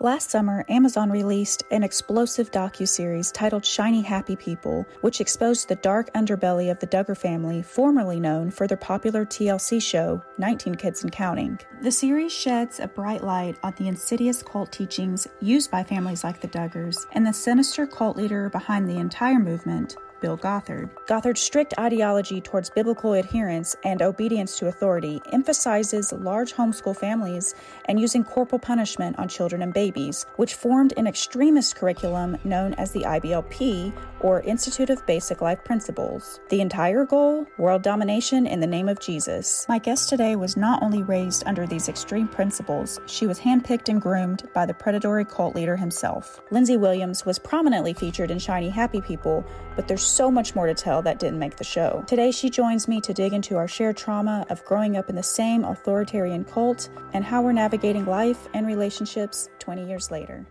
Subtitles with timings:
[0.00, 6.14] Last summer, Amazon released an explosive docu-series titled Shiny Happy People, which exposed the dark
[6.14, 11.10] underbelly of the Duggar family, formerly known for their popular TLC show, 19 Kids and
[11.10, 11.58] Counting.
[11.82, 16.40] The series sheds a bright light on the insidious cult teachings used by families like
[16.40, 20.90] the Duggars and the sinister cult leader behind the entire movement, Bill Gothard.
[21.06, 27.54] Gothard's strict ideology towards biblical adherence and obedience to authority emphasizes large homeschool families
[27.86, 32.92] and using corporal punishment on children and babies, which formed an extremist curriculum known as
[32.92, 36.40] the IBLP, or Institute of Basic Life Principles.
[36.48, 39.64] The entire goal world domination in the name of Jesus.
[39.68, 44.00] My guest today was not only raised under these extreme principles, she was handpicked and
[44.00, 46.40] groomed by the predatory cult leader himself.
[46.50, 49.44] Lindsey Williams was prominently featured in Shiny Happy People,
[49.76, 52.04] but there's so much more to tell that didn't make the show.
[52.06, 55.22] Today, she joins me to dig into our shared trauma of growing up in the
[55.22, 60.46] same authoritarian cult and how we're navigating life and relationships 20 years later.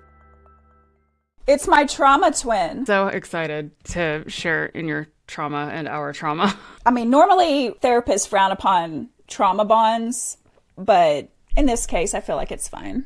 [1.48, 2.86] It's my trauma twin.
[2.86, 6.58] So excited to share in your trauma and our trauma.
[6.86, 10.38] I mean, normally therapists frown upon trauma bonds,
[10.78, 13.06] but in this case, I feel like it's fine.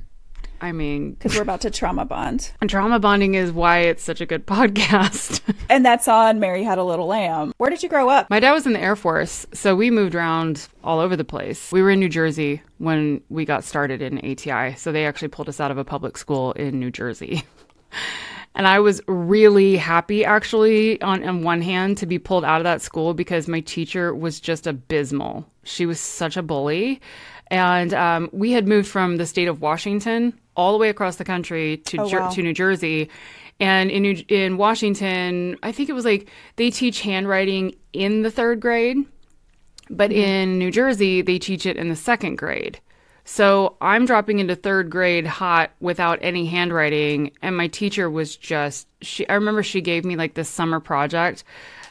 [0.61, 2.51] I mean, because we're about to trauma bond.
[2.61, 5.41] And trauma bonding is why it's such a good podcast.
[5.69, 7.51] and that's on Mary Had a Little Lamb.
[7.57, 8.29] Where did you grow up?
[8.29, 11.71] My dad was in the Air Force, so we moved around all over the place.
[11.71, 15.49] We were in New Jersey when we got started in ATI, so they actually pulled
[15.49, 17.43] us out of a public school in New Jersey.
[18.53, 22.65] And I was really happy, actually, on, on one hand, to be pulled out of
[22.65, 25.47] that school because my teacher was just abysmal.
[25.63, 26.99] She was such a bully.
[27.47, 31.23] And um, we had moved from the state of Washington all the way across the
[31.23, 32.29] country to Oh, Jer- wow.
[32.29, 33.09] to New Jersey.
[33.59, 38.31] And in New- in Washington, I think it was like they teach handwriting in the
[38.31, 38.97] third grade,
[39.89, 40.19] but mm-hmm.
[40.19, 42.79] in New Jersey they teach it in the second grade.
[43.23, 48.87] So I'm dropping into third grade hot without any handwriting, and my teacher was just
[49.01, 49.27] she.
[49.29, 51.43] I remember she gave me like this summer project.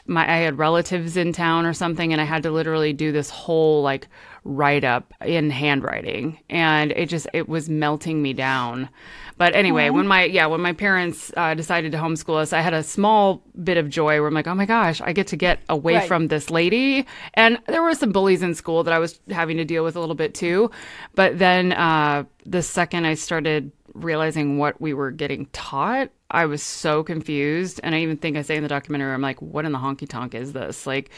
[0.05, 3.29] My I had relatives in town or something, and I had to literally do this
[3.29, 4.07] whole like
[4.43, 8.89] write up in handwriting, and it just it was melting me down.
[9.37, 12.73] But anyway, when my yeah when my parents uh, decided to homeschool us, I had
[12.73, 15.59] a small bit of joy where I'm like, oh my gosh, I get to get
[15.69, 16.07] away Right.
[16.07, 17.05] from this lady.
[17.33, 19.99] And there were some bullies in school that I was having to deal with a
[19.99, 20.69] little bit too.
[21.15, 26.63] But then uh, the second I started realizing what we were getting taught, I was
[26.63, 27.79] so confused.
[27.83, 30.07] And I even think I say in the documentary, I'm like, what in the honky
[30.07, 30.85] tonk is this?
[30.87, 31.09] Like,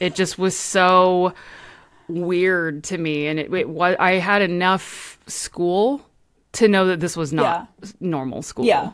[0.00, 1.34] it just was so
[2.08, 3.26] weird to me.
[3.26, 6.00] And it, it was, I had enough school
[6.52, 7.68] to know that this was not
[8.00, 8.64] normal school.
[8.64, 8.92] Yeah.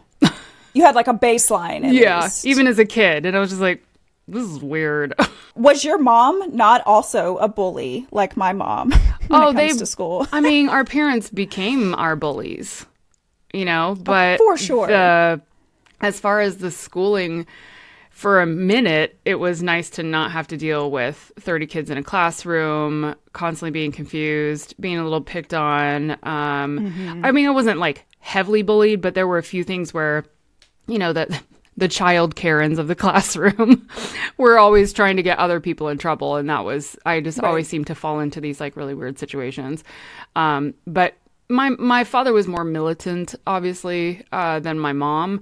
[0.74, 1.92] You had like a baseline.
[1.92, 2.22] Yeah.
[2.22, 2.46] least.
[2.46, 3.26] Even as a kid.
[3.26, 3.84] And I was just like,
[4.28, 5.14] this is weird.
[5.54, 8.92] Was your mom not also a bully like my mom?
[9.30, 10.26] Oh, they- to school.
[10.32, 12.84] I mean, our parents became our bullies,
[13.54, 14.86] you know, but for sure.
[14.86, 15.40] The,
[16.02, 17.46] as far as the schooling,
[18.12, 21.98] for a minute, it was nice to not have to deal with 30 kids in
[21.98, 26.12] a classroom, constantly being confused, being a little picked on.
[26.22, 27.24] Um, Mm-hmm.
[27.24, 30.24] I mean, I wasn't like heavily bullied, but there were a few things where,
[30.86, 31.42] you know, that
[31.76, 33.88] the child Karens of the classroom
[34.36, 36.36] were always trying to get other people in trouble.
[36.36, 37.48] And that was, I just Right.
[37.48, 39.82] always seemed to fall into these like really weird situations.
[40.36, 41.14] Um, but
[41.48, 45.40] my, my father was more militant, obviously, uh, than my mom.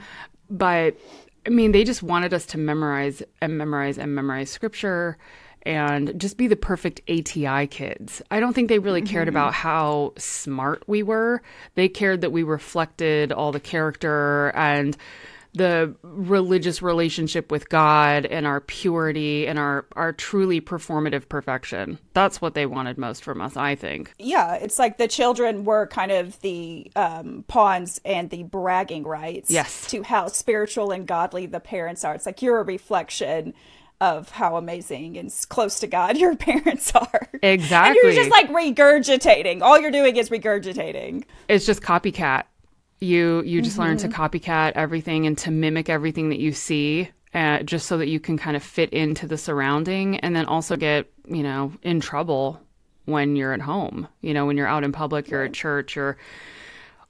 [0.49, 0.97] But
[1.47, 5.17] I mean, they just wanted us to memorize and memorize and memorize scripture
[5.63, 8.23] and just be the perfect ATI kids.
[8.31, 9.37] I don't think they really cared mm-hmm.
[9.37, 11.43] about how smart we were.
[11.75, 14.97] They cared that we reflected all the character and
[15.53, 21.99] the religious relationship with God and our purity and our, our truly performative perfection.
[22.15, 24.15] That's what they wanted most from us, I think.
[24.19, 29.51] yeah, it's like the children were kind of the um, pawns and the bragging rights.
[29.51, 29.87] Yes.
[29.91, 32.15] To how spiritual and godly the parents are.
[32.15, 33.55] It's like you're a reflection
[34.01, 37.29] of how amazing and close to God your parents are.
[37.33, 37.41] Exactly.
[37.43, 38.01] And Exactly.
[38.03, 39.63] you're just like regurgitating.
[39.63, 41.25] All you're doing is regurgitating.
[41.49, 42.45] it's just copycat.
[43.01, 44.23] You you just learn to Mm-hmm.
[44.23, 48.37] copycat everything and to mimic everything that you see, uh, just so that you can
[48.37, 52.61] kind of fit into the surrounding, and then also get you know in trouble
[53.07, 54.07] when you're at home.
[54.21, 56.19] You know when you're out in public, you're at church, you're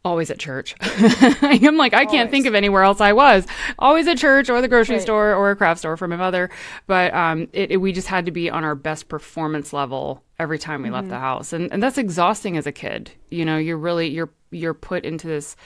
[0.04, 0.75] always at church.
[0.81, 3.44] I'm like I can't think of anywhere else I was.
[3.78, 5.02] Always at church or the grocery Right.
[5.02, 6.48] store or a craft store for my mother.
[6.87, 10.58] But um, it, it- we just had to be on our best performance level every
[10.58, 11.10] time we left Mm-hmm.
[11.14, 13.10] the house, and and that's exhausting as a kid.
[13.31, 15.56] You know, you're really you're you're put into this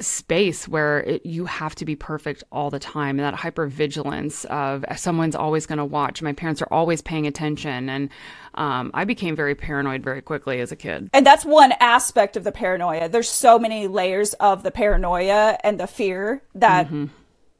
[0.00, 3.18] space where it, you have to be perfect all the time.
[3.18, 6.22] And that hypervigilance of someone's always going to watch.
[6.22, 7.88] My parents are always paying attention.
[7.88, 8.10] And
[8.54, 11.08] um, i became very paranoid very quickly as a kid.
[11.12, 13.08] And that's one aspect of the paranoia.
[13.08, 17.06] There's so many layers of the paranoia and the fear that mm-hmm.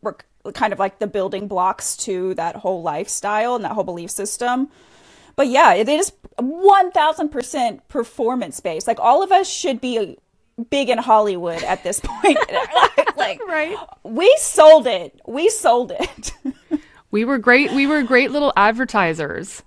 [0.02, 0.18] were
[0.54, 4.68] kind of like the building blocks to that whole lifestyle and that whole belief system.
[5.36, 10.18] But yeah it is 1000% performance based like all of us should be
[10.70, 12.38] big in Hollywood at this point.
[13.16, 13.76] like, right.
[14.02, 15.20] We sold it.
[15.26, 16.32] We sold it.
[17.10, 17.72] we were great.
[17.72, 19.62] We were great little advertisers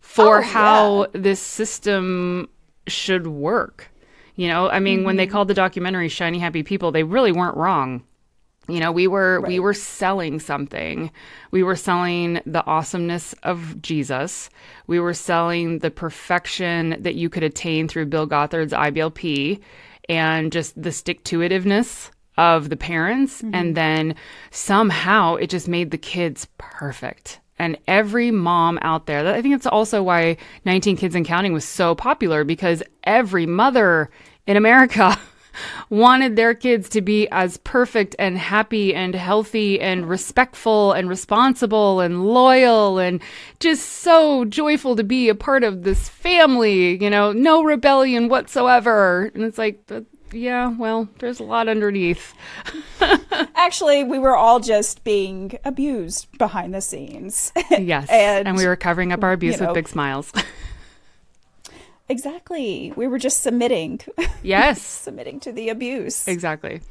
[0.00, 1.06] for oh, how yeah.
[1.14, 2.48] this system
[2.86, 3.90] should work.
[4.36, 5.06] You know, I mean, mm-hmm.
[5.06, 5.32] when they mm-hmm.
[5.32, 8.02] called the documentary "Shiny Happy People," they really weren't wrong.
[8.66, 9.48] You know, we were right.
[9.48, 11.10] we were selling something.
[11.50, 14.48] We were selling the awesomeness of Jesus.
[14.86, 19.60] We were selling the perfection that you could attain through Bill Gothard's IBLP
[20.08, 23.42] and just the stick to itiveness of the parents.
[23.42, 23.54] Mm-hmm.
[23.54, 24.14] And then
[24.50, 27.40] somehow it just made the kids perfect.
[27.58, 31.64] And every mom out there, I think it's also why 19 Kids and Counting was
[31.64, 34.10] so popular because every mother
[34.46, 35.16] in America
[35.90, 42.00] wanted their kids to be as perfect and happy and healthy and respectful and responsible
[42.00, 43.20] and loyal and
[43.60, 49.30] just so joyful to be a part of this family, you know, no rebellion whatsoever.
[49.34, 49.80] And it's like,
[50.34, 52.34] yeah, well, there's a lot underneath.
[53.54, 57.52] Actually, we were all just being abused behind the scenes.
[57.70, 58.08] yes.
[58.10, 60.32] and, and we were covering up our abuse you know, with big smiles.
[62.08, 62.92] exactly.
[62.96, 64.00] We were just submitting.
[64.42, 64.82] Yes.
[64.82, 66.28] submitting to the abuse.
[66.28, 66.82] Exactly.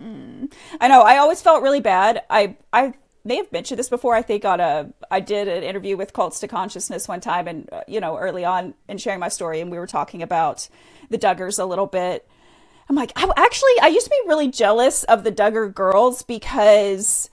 [0.00, 0.50] Mm.
[0.80, 1.02] I know.
[1.02, 2.22] I always felt really bad.
[2.30, 2.94] I I
[3.24, 4.14] may have mentioned this before.
[4.14, 7.68] I think on a I did an interview with Cults to Consciousness one time, and
[7.70, 10.66] uh, you know, early on in sharing my story, and we were talking about
[11.10, 12.26] the Duggars a little bit,
[12.88, 17.30] I'm like, I actually I used to be really jealous of the Duggar girls because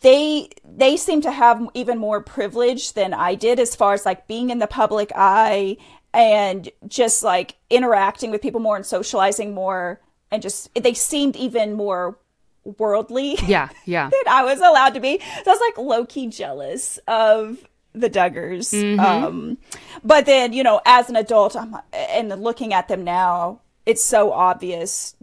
[0.00, 4.26] they they seem to have even more privilege than I did as far as like
[4.26, 5.76] being in the public eye
[6.16, 11.74] and just like interacting with people more and socializing more and just they seemed even
[11.74, 12.18] more
[12.64, 13.36] worldly.
[13.46, 14.10] Yeah, yeah.
[14.10, 15.20] than I was allowed to be.
[15.20, 17.58] So I was like low key jealous of
[17.92, 18.72] the Duggars.
[18.72, 18.98] Mm-hmm.
[18.98, 19.58] Um,
[20.02, 24.32] but then, you know, as an adult, I'm and looking at them now, it's so
[24.32, 25.14] obvious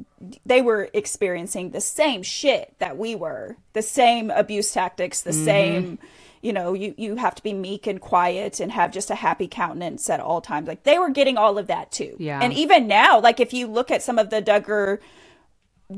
[0.45, 5.45] they were experiencing the same shit that we were the same abuse tactics the mm-hmm.
[5.45, 5.99] same
[6.43, 9.47] you know you you have to be meek and quiet and have just a happy
[9.47, 12.87] countenance at all times like they were getting all of that too yeah and even
[12.87, 14.99] now like if you look at some of the duggar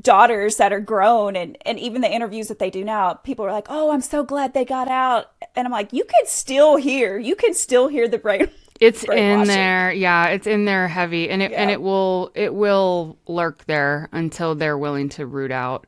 [0.02, 3.52] daughters that are grown and and even the interviews that they do now people are
[3.52, 7.18] like oh i'm so glad they got out and i'm like you can still hear
[7.18, 8.50] you can still hear the brain
[8.80, 10.28] it's in there, yeah.
[10.28, 11.62] It's in there heavy, and it yeah.
[11.62, 15.88] and it will it will lurk there until they're willing to root out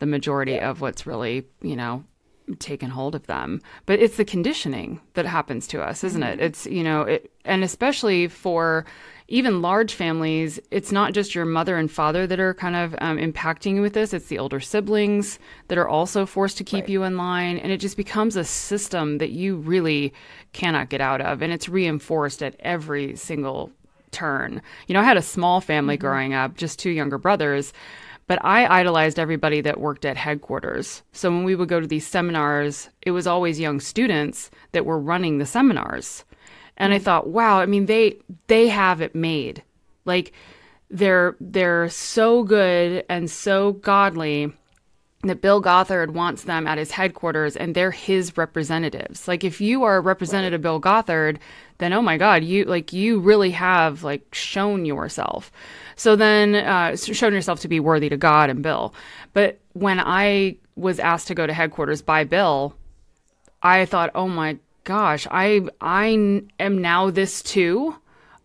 [0.00, 0.70] the majority yeah.
[0.70, 2.04] of what's really you know
[2.56, 3.60] taken hold of them.
[3.86, 6.40] But it's the conditioning that happens to us, isn't mm-hmm.
[6.40, 6.44] it?
[6.44, 8.84] It's you know it, and especially for
[9.30, 13.18] even large families, it's not just your mother and father that are kind of um,
[13.18, 14.14] impacting you with this.
[14.14, 16.88] It's the older siblings that are also forced to keep right.
[16.88, 17.58] you in line.
[17.58, 20.14] And it just becomes a system that you really
[20.54, 21.42] cannot get out of.
[21.42, 23.70] And it's reinforced at every single
[24.12, 24.62] turn.
[24.86, 26.06] You know, I had a small family mm-hmm.
[26.06, 27.74] growing up, just two younger brothers.
[28.28, 31.02] But I idolized everybody that worked at headquarters.
[31.12, 35.00] So when we would go to these seminars, it was always young students that were
[35.00, 36.24] running the seminars
[36.78, 37.02] and I mm.
[37.02, 38.16] thought, wow, I mean they
[38.46, 39.62] they have it made.
[40.06, 40.32] Like
[40.88, 44.52] they're they're so good and so godly
[45.24, 49.26] that Bill Gothard wants them at his headquarters and they're his representatives.
[49.26, 50.62] Like if you are a Representative right.
[50.62, 51.40] Bill Gothard,
[51.78, 55.50] then oh my god, you like you really have like shown yourself.
[55.96, 58.94] So then uh shown yourself to be worthy to God and Bill.
[59.32, 62.74] But when I was asked to go to headquarters by Bill,
[63.62, 64.58] I thought, "Oh my
[64.88, 67.94] gosh, I I am now this too.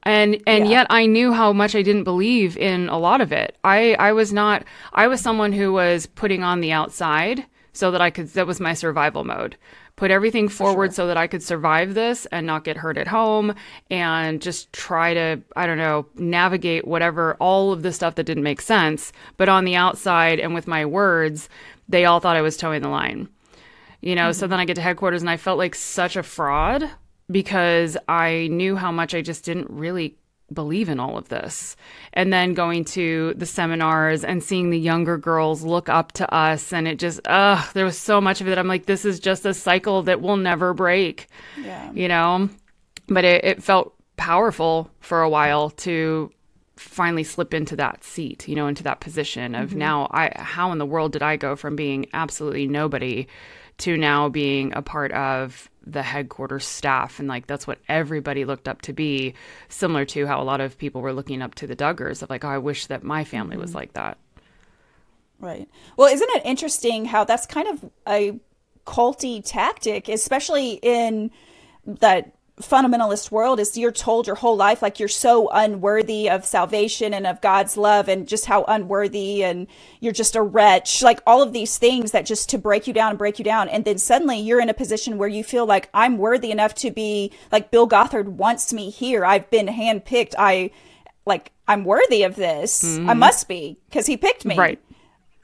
[0.04, 0.72] And and yeah.
[0.72, 3.58] yet I knew how much I didn't believe in a lot of it.
[3.64, 8.02] I I was not I was someone who was putting on the outside so that
[8.02, 9.56] I could that was my survival mode.
[9.96, 10.96] Put everything forward sure.
[10.96, 13.54] so that I could survive this and not get hurt at home
[13.92, 18.44] and just try to I don't know, navigate whatever all of the stuff that didn't
[18.44, 21.48] make sense, but on the outside and with my words,
[21.88, 23.30] they all thought I was toeing the line
[24.04, 24.40] you know mm-hmm.
[24.40, 26.88] so then i get to headquarters and i felt like such a fraud
[27.32, 30.18] because i knew how much i just didn't really
[30.54, 31.76] believe in all of this.
[32.14, 36.72] And then going to the seminars and seeing the younger girls look up to us
[36.72, 38.58] and it just ugh there was so much of it.
[38.58, 41.28] I'm like this is just a cycle that will never break
[41.62, 41.92] yeah.
[41.92, 42.50] you know?
[43.08, 46.32] But it, it felt powerful for a while to
[46.76, 49.80] finally slip into that seat, you know, into that position of mm-hmm.
[49.80, 53.28] now I how in the world did I go from being absolutely nobody
[53.80, 58.68] to now being a part of the headquarters staff and like that's what everybody looked
[58.68, 59.34] up to be
[59.68, 62.46] similar to how a lot of people were looking up to the Duggars of like
[62.46, 63.80] oh I wish that my family was mm-hmm.
[63.80, 64.18] like that.
[65.40, 65.68] Right.
[65.98, 68.40] Well, isn't it interesting how that's kind of a
[68.86, 71.32] culty tactic, especially in
[71.86, 72.34] that
[72.68, 77.28] fundamentalist world is you're told your whole life like you're so unworthy of salvation and
[77.28, 79.68] of God's love and just how unworthy and
[80.00, 83.12] you're just a wretch like all of these things that just to break you down
[83.12, 83.70] and break you down.
[83.70, 86.92] And then suddenly you're in a position where you feel like I'm worthy enough to
[86.92, 89.26] be like Bill Gothard wants me here.
[89.26, 90.34] I've been handpicked.
[90.38, 90.72] I
[91.26, 92.84] like I'm worthy of this.
[92.84, 93.20] I mm-hmm.
[93.20, 94.58] must be because he picked me.
[94.58, 94.80] Right.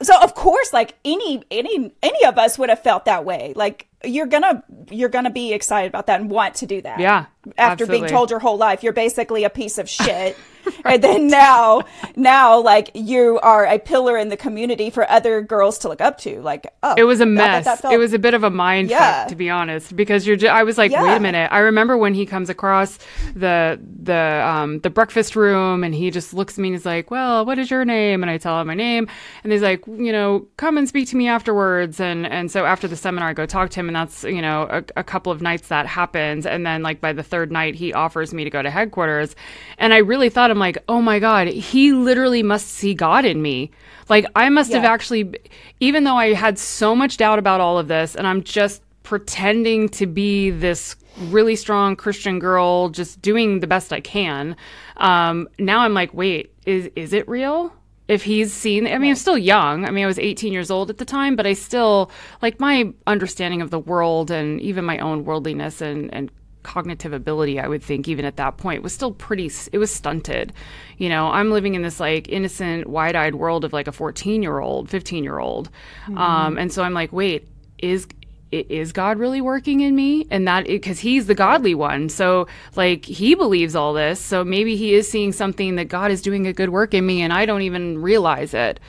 [0.02, 3.52] so of course like any any any of us would have felt that way.
[3.56, 7.26] Like you're gonna you're gonna be excited about that and want to do that Yeah,
[7.58, 10.36] after being told your whole life you're basically a piece of shit
[10.84, 11.82] and then now
[12.16, 16.18] now like you are a pillar in the community for other girls to look up
[16.18, 17.64] to like oh It was a mess.
[17.64, 19.20] that felt- It was a bit of a mind Yeah.
[19.22, 20.36] fuck, to be honest, because you're.
[20.36, 21.48] Just, I was like, wait a minute.
[21.50, 22.98] I remember when he comes across
[23.34, 24.14] the the
[24.46, 27.58] um the breakfast room, and he just looks at me and he's like, "Well, what
[27.58, 29.08] is your name?" And I tell him my name,
[29.42, 32.00] and he's like, you know, come and speak to me afterwards.
[32.00, 34.68] And and so after the seminar, I go talk to him, and that's you know
[34.70, 37.92] a, a couple of nights that happens, and then like by the third night, he
[37.92, 39.34] offers me to go to headquarters,
[39.78, 43.42] and I really thought I'm like, oh my god, he literally must see God in
[43.42, 43.72] me.
[44.08, 45.34] Like I must have actually,
[45.80, 49.88] even though I had so much doubt about all of this, and I'm just pretending
[49.88, 54.54] to be this really strong Christian girl, just doing the best I can.
[54.98, 57.74] Um, now I'm like, wait, is is it real?
[58.10, 59.84] If he's seen, I mean, I'm still young.
[59.84, 62.10] I mean, I was 18 years old at the time, but I still
[62.42, 66.30] like my understanding of the world and even my own worldliness and and
[66.62, 70.52] cognitive ability i would think even at that point was still pretty it was stunted.
[70.98, 74.58] You know i'm living in this like innocent wide-eyed world of like a 14 year
[74.58, 75.70] old 15 year old
[76.16, 77.48] um and so i'm like wait
[77.78, 78.06] is
[78.52, 80.26] is god really working in me?
[80.30, 82.08] And that because he's the godly one.
[82.08, 84.20] So like he believes all this.
[84.20, 87.22] So maybe he is seeing something that god is doing a good work in me
[87.22, 88.80] and i don't even realize it.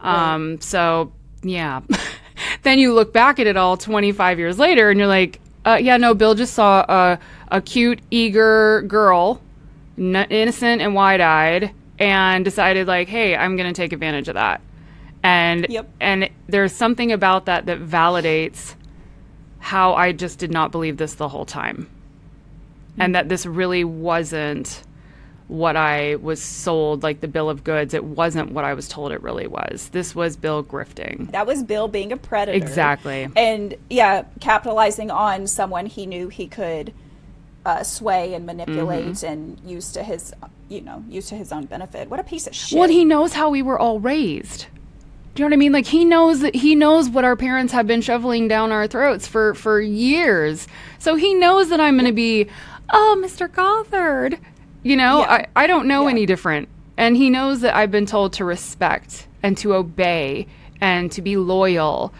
[0.00, 1.80] Um so yeah.
[2.62, 5.96] Then you look back at it all 25 years later and you're like uh, yeah,
[5.96, 7.18] no, Bill just saw a,
[7.48, 9.40] a cute, eager girl,
[9.96, 14.34] n- innocent and wide eyed, and decided, like, hey, I'm going to take advantage of
[14.34, 14.60] that.
[15.22, 15.88] And, Yep.
[16.00, 18.74] and there's something about that that validates
[19.64, 21.88] how I just did not believe this the whole time.
[22.98, 24.82] And that this really wasn't
[25.48, 27.94] what I was sold, like the bill of goods.
[27.94, 29.88] It wasn't what I was told it really was.
[29.92, 31.30] This was Bill grifting.
[31.32, 33.26] that was bill being a predator Exactly.
[33.36, 36.92] and yeah capitalizing on someone he knew he could
[37.64, 39.26] uh, sway and manipulate Mm-hmm.
[39.26, 40.32] and use to his
[40.68, 43.32] you know use to his own benefit what a piece of shit Well, he knows
[43.32, 44.66] how we were all raised.
[45.34, 45.72] Do you know what I mean?
[45.72, 49.26] Like he knows that he knows what our parents have been shoveling down our throats
[49.26, 50.68] for for years.
[50.98, 52.46] So he knows that I'm going to be,
[52.92, 53.48] oh, Mr.
[53.52, 54.38] Gothard.
[54.84, 55.32] You know, Yeah.
[55.32, 56.10] I I don't know Yeah.
[56.10, 56.68] any different.
[56.96, 60.46] And he knows that I've been told to respect and to obey
[60.80, 62.14] and to be loyal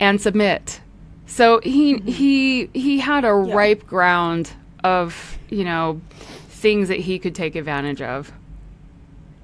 [0.00, 0.80] and submit.
[1.26, 3.48] So he he he had a Mm-hmm.
[3.50, 3.54] Yeah.
[3.56, 4.52] ripe ground
[4.82, 6.00] of, you know,
[6.48, 8.32] things that he could take advantage of.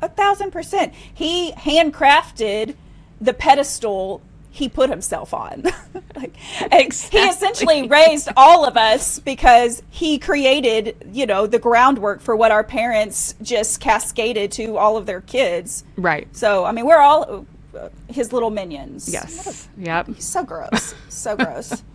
[0.01, 0.95] A thousand percent.
[1.13, 2.75] He handcrafted
[3.21, 5.63] the pedestal he put himself on.
[6.17, 6.35] like,
[6.73, 12.35] and He essentially raised all of us because he created, you know, the groundwork for
[12.35, 15.85] what our parents just cascaded to all of their kids.
[15.97, 16.29] Right.
[16.37, 17.47] So, I mean, we're all
[17.79, 19.09] uh, his little minions.
[19.13, 19.69] Yes.
[19.79, 20.07] Yep.
[20.09, 20.95] He's so gross.
[21.09, 21.83] so gross.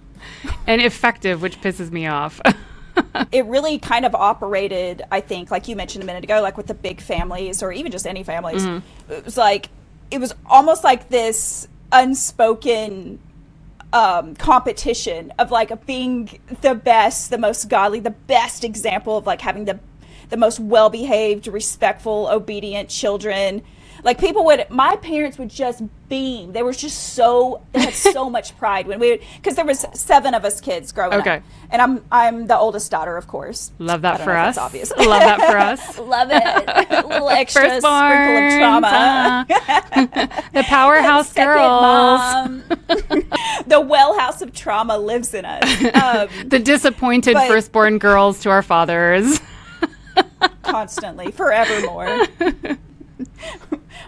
[0.66, 2.42] And effective, which pisses me off.
[3.32, 6.66] it really kind of operated, I think, like you mentioned a minute ago, like with
[6.66, 8.66] the big families or even just any families.
[8.66, 9.12] Mm-hmm.
[9.12, 9.70] It was like,
[10.12, 13.20] it was almost like this unspoken
[13.94, 19.42] um, competition of like being the best, the most godly, the best example of like
[19.42, 19.80] having the
[20.30, 23.62] the most well behaved, respectful, obedient children.
[24.06, 26.52] Like people would, my parents would just beam.
[26.52, 30.36] They were just so they had so much pride when we because there was seven
[30.36, 31.38] of us kids growing Okay.
[31.38, 33.72] up, and I'm I'm the oldest daughter, of course.
[33.80, 34.60] Love that for us.
[34.60, 34.92] obvious.
[34.96, 35.98] Love that for us.
[35.98, 37.04] Love it.
[37.04, 39.48] A little extra sprinkle of trauma.
[39.50, 42.62] uh, the powerhouse Second girls.
[43.66, 45.64] the well house of trauma lives in us.
[45.96, 49.42] Um, The disappointed But- firstborn girls to our fathers.
[50.62, 52.28] constantly, forevermore.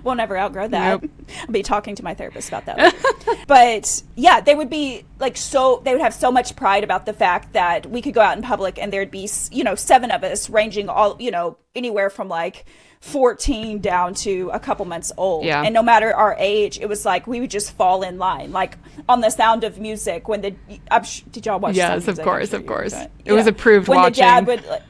[0.08, 1.04] We'll never outgrow that.
[1.42, 2.96] I'll be talking to my therapist about that.
[3.48, 5.82] but yeah, they would be like so.
[5.86, 8.42] They would have so much pride about the fact that we could go out in
[8.44, 12.28] public and there'd be you know seven of us, ranging all you know anywhere from
[12.28, 12.66] like.
[13.00, 15.46] 14 down to a couple months old.
[15.46, 15.62] Yeah.
[15.62, 18.52] And no matter our age, it was like we would just fall in line.
[18.52, 18.76] Like
[19.08, 20.56] on the sound of music when the
[20.90, 22.26] I'm sh- did y'all watch Yes, of Music?
[22.26, 22.94] course, sure of course.
[22.94, 23.12] did.
[23.24, 24.82] It was approved when the dad would like,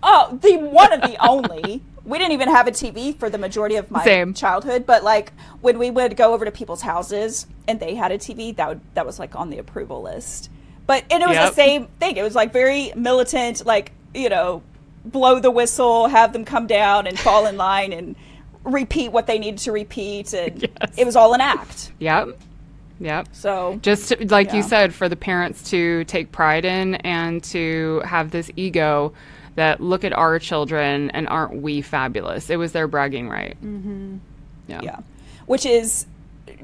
[0.00, 1.82] Oh, the one of the only.
[2.06, 4.32] We didn't even have a TV for the majority of my Same.
[4.32, 8.18] childhood, but like when we would go over to people's houses and they had a
[8.18, 10.48] TV, that would that was like on the approval list.
[10.86, 11.48] But and it was Yep.
[11.50, 12.16] the same thing.
[12.16, 14.62] It was like very militant, like you know,
[15.04, 18.14] blow the whistle, have them come down and fall in line and
[18.64, 20.92] repeat what they needed to repeat, and Yes.
[20.96, 21.92] it was all an act.
[21.98, 22.38] Yep.
[22.98, 23.28] Yep.
[23.32, 28.00] So Just to, like you said, for the parents to take pride in and to
[28.06, 29.12] have this ego
[29.56, 32.48] that look at our children and aren't we fabulous?
[32.48, 33.56] It was their bragging right.
[33.62, 34.18] Mm-hmm.
[34.68, 34.80] Yeah.
[34.82, 34.98] yeah,
[35.46, 36.06] which is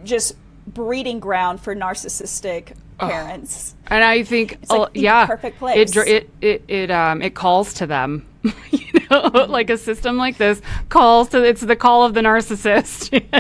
[0.05, 3.75] just breeding ground for narcissistic parents.
[3.89, 5.91] And I think, like oh, yeah, perfect place.
[5.91, 8.27] dr- it it it um it calls to them.
[8.71, 13.23] you know, like a system like this calls to it's the call of the narcissist.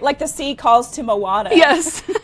[0.00, 1.50] Like the sea calls to Moana.
[1.52, 2.00] yes.
[2.02, 2.14] the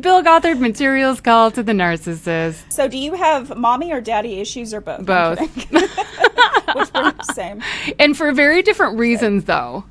[0.00, 2.72] Bill Gothard materials call to the narcissist.
[2.72, 5.04] So, do you have mommy or daddy issues or both?
[5.04, 5.40] Both.
[5.40, 7.62] Which were the same.
[7.98, 9.84] and for very different reasons though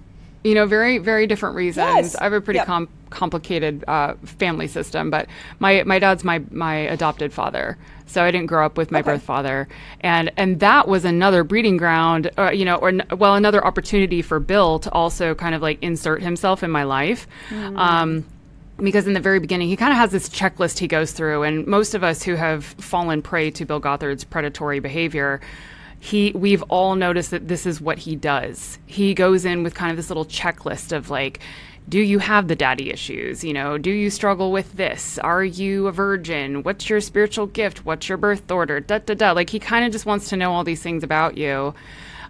[0.43, 2.15] you know very very different reasons Yes.
[2.15, 2.67] i have a pretty Yep.
[2.67, 5.27] com- complicated uh, family system but
[5.59, 7.77] my my dad's my my adopted father
[8.09, 9.11] so i didn't grow up with my Okay.
[9.13, 9.67] birth father.
[10.01, 14.39] And and that was another breeding ground uh, you know or well another opportunity for
[14.39, 17.27] bill to also kind of like insert himself in my life.
[17.75, 18.25] Um
[18.77, 21.67] because in the very beginning he kind of has this checklist he goes through and
[21.67, 25.41] most of us who have fallen prey to bill gothard's predatory behavior
[26.01, 28.79] he we've all noticed that this is what he does.
[28.85, 31.41] He goes in with kind of this little checklist of like
[31.89, 33.43] do you have the daddy issues?
[33.43, 35.17] You know do you struggle with this?
[35.17, 36.63] Are you a virgin?
[36.63, 37.85] What's your spiritual gift?
[37.85, 38.79] What's your birth order?
[38.79, 39.31] Da da da.
[39.31, 41.73] Like he kind of just wants to know all these things about you.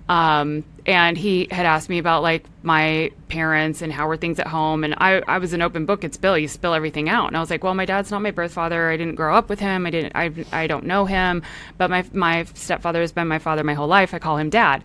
[0.08, 4.48] Um, and he had asked me about like my parents and how were things at
[4.48, 4.84] home.
[4.84, 6.04] And I, I was an open book.
[6.04, 6.36] It's bill.
[6.36, 7.28] You spill everything out.
[7.28, 8.90] And i was like well my dad's not my birth father.
[8.90, 9.86] I didn't grow up with him.
[9.86, 11.44] I didn't i, I don't know him.
[11.78, 14.14] But my, my stepfather has been my father my whole life.
[14.14, 14.84] I call him dad.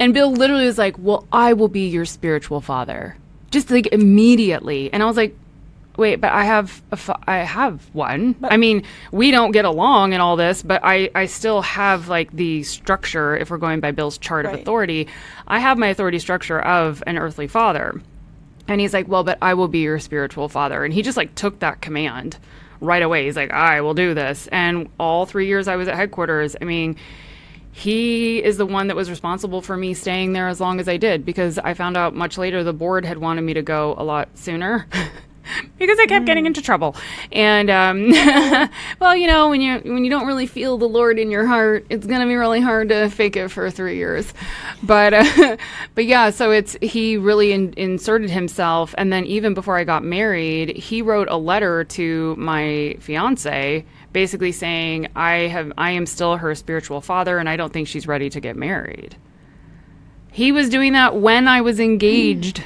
[0.00, 3.16] And bill literally was like well i will be your spiritual father
[3.50, 4.92] just like immediately.
[4.92, 5.36] And i was like
[5.96, 8.36] wait but i have a fa- i have one.
[8.44, 12.30] I mean we don't get along and all this but i i still have like
[12.30, 15.08] the structure if we're going by bill's chart of authority
[15.48, 18.00] i have my authority structure of an earthly father.
[18.68, 20.84] And he's like well but i will be your spiritual father.
[20.84, 22.38] And he just like took that command
[22.80, 23.24] right away.
[23.24, 24.46] He's like i will do this.
[24.52, 26.94] And all three years i was at headquarters i mean
[27.78, 30.96] he is the one that was responsible for me staying there as long as I
[30.96, 34.02] did because I found out much later the board had wanted me to go a
[34.02, 34.86] lot sooner.
[35.78, 36.96] because I kept getting into trouble,
[37.32, 38.10] and um,
[39.00, 41.86] well, you know, when you when you don't really feel the Lord in your heart,
[41.88, 44.32] it's gonna be really hard to fake it for three years.
[44.82, 45.56] But uh,
[45.94, 50.04] but yeah, so it's he really in, inserted himself, and then even before I got
[50.04, 56.36] married, he wrote a letter to my fiance basically saying I have I am still
[56.36, 59.16] her spiritual father and I don't think she's ready to get married.
[60.32, 62.58] He was doing that when I was engaged.
[62.58, 62.64] Hmm.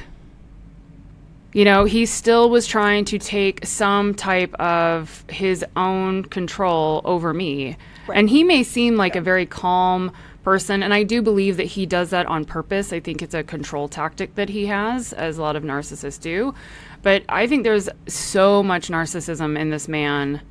[1.53, 7.31] You know, he still was trying to take some type of his own control over
[7.31, 7.77] me.
[8.11, 10.11] And he may seem like a very calm
[10.43, 12.91] person, and I do believe that he does that on purpose.
[12.91, 16.55] I think it's a control tactic that he has, as a lot of narcissists do.
[17.03, 20.41] But I think there's so much narcissism in this man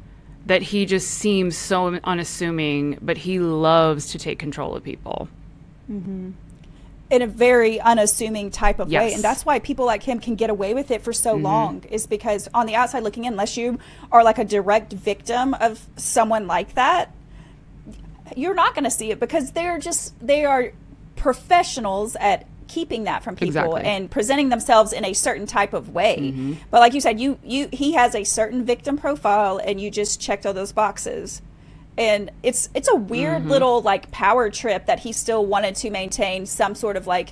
[0.47, 5.29] that he just seems so unassuming, but he loves to take control of people.
[5.89, 6.35] in
[7.21, 9.05] a very unassuming type of way Yes.
[9.11, 9.15] Mm-hmm.
[9.17, 12.07] and that's why people like him can get away with it for so long is
[12.07, 13.79] because on the outside looking in unless you
[14.11, 17.13] are like a direct victim of someone like that
[18.35, 20.73] you're not going to see it because they're just they are
[21.17, 23.83] professionals at keeping that from people Exactly.
[23.83, 26.53] and presenting themselves in a certain type of way Mm-hmm.
[26.71, 30.21] but like you said you you he has a certain victim profile and you just
[30.21, 31.43] checked all those boxes
[31.99, 36.47] and it's it's a weird little like power trip that he still wanted to maintain
[36.47, 37.31] some sort of like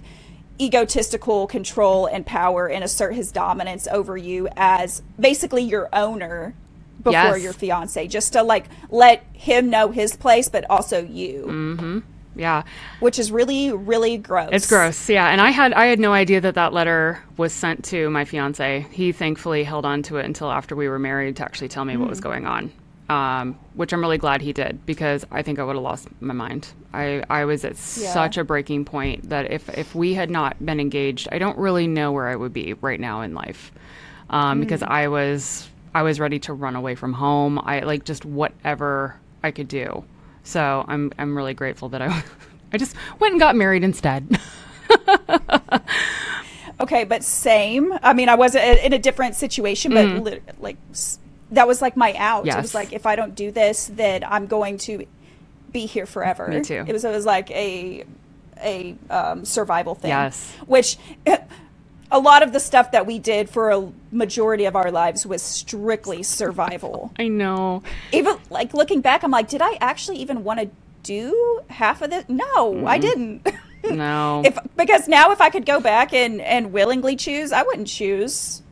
[0.61, 6.55] egotistical control and power and assert his dominance over you as basically your owner
[6.99, 7.43] before Yes.
[7.43, 12.03] your fiance just to like let him know his place but also you
[12.41, 12.63] Yeah.
[13.01, 15.29] which is really really gross It's gross, yeah.
[15.29, 18.87] And I had I had no idea that that letter was sent to my fiance.
[18.91, 21.97] He thankfully held on to it until after we were married to actually tell me
[21.97, 22.73] what was going on.
[23.11, 26.33] um, which I'm really glad he did because I think I would have lost my
[26.33, 26.69] mind.
[26.95, 28.13] I, I was at Yeah.
[28.13, 31.89] such a breaking point that if, if we had not been engaged, I don't really
[31.89, 33.73] know where I would be right now in life
[34.31, 37.59] um, because I was I was ready to run away from home.
[37.59, 40.05] I like just whatever I could do.
[40.51, 42.25] So I'm I'm really grateful that I
[42.73, 44.39] I just went and got married instead.
[46.81, 47.93] Okay, but same.
[48.03, 50.79] I mean, I was in a different situation, but lit- like
[51.51, 52.47] that was like my out.
[52.47, 52.63] It Mm-hmm.
[52.63, 55.05] Was like if I don't do this, then I'm going to
[55.73, 56.49] be here forever.
[56.49, 56.83] Me too.
[56.87, 58.05] It was it was like a
[58.63, 60.09] a um, survival thing.
[60.09, 60.53] Yes.
[60.67, 60.97] Which
[62.13, 65.43] a lot of the stuff that we did for a majority of our lives was
[65.43, 67.13] strictly survival.
[67.19, 67.83] I know.
[68.13, 70.71] even like looking back, I'm like, did I actually even want to
[71.03, 72.25] do half of this?
[72.29, 73.47] No, I didn't.
[73.85, 74.43] No.
[74.45, 78.63] if because now if I could go back and and willingly choose, I wouldn't choose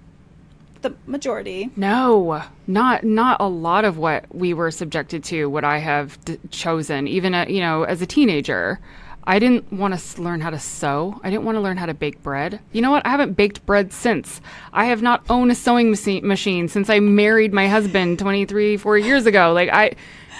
[0.83, 1.71] the majority.
[1.77, 6.39] No, not not a lot of what we were subjected to would I have d-
[6.51, 7.09] chosen.
[7.09, 8.81] Even a, you know, as a teenager,
[9.29, 11.21] I didn't want to learn how to sew.
[11.23, 12.61] I didn't want to learn how to bake bread.
[12.73, 13.05] You know what?
[13.05, 14.41] I haven't baked bread since.
[14.73, 19.27] I have not owned a sewing machine since I married my husband 23, 4 years
[19.27, 19.53] ago.
[19.53, 19.93] Like I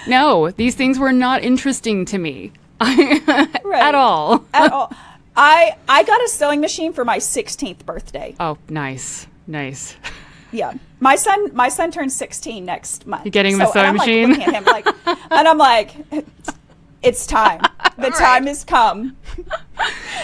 [0.07, 2.51] no, these things were not interesting to me.
[2.81, 4.45] At all.
[4.55, 4.91] At all.
[5.37, 8.35] I I got a sewing machine for my 16th birthday.
[8.39, 9.27] Oh, nice.
[9.45, 9.95] Nice.
[10.51, 13.23] Yeah, my son my son turns 16 next month.
[13.23, 14.41] You're getting him a sewing like, machine?
[14.41, 15.91] at him like, and I'm like,
[17.01, 17.61] it's time.
[17.99, 19.17] The time has come.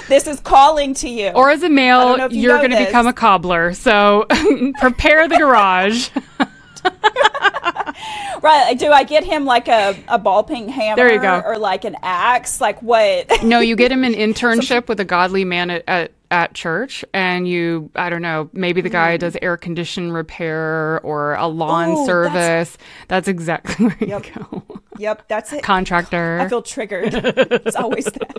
[0.08, 1.28] this is calling to you.
[1.32, 3.74] Or as a male, you you're going to become a cobbler.
[3.74, 4.28] So
[4.80, 6.10] prepare the garage.
[8.42, 8.80] right?
[8.80, 10.96] Do I get him like a, a ball peen hammer?
[10.96, 11.42] There you go.
[11.46, 12.62] Or like an axe?
[12.62, 13.44] Like what?
[13.44, 17.48] No, you get him an internship with a godly man at, at, at church, and
[17.48, 19.20] you, I don't know, maybe the guy mm.
[19.20, 22.34] does air condition repair or a lawn Ooh, service.
[22.34, 24.26] that's- That's, exactly where Yep.
[24.26, 24.64] you go.
[24.98, 25.64] yep, that's it.
[25.64, 26.40] Contractor.
[26.42, 27.14] I feel triggered.
[27.14, 28.38] it's always that.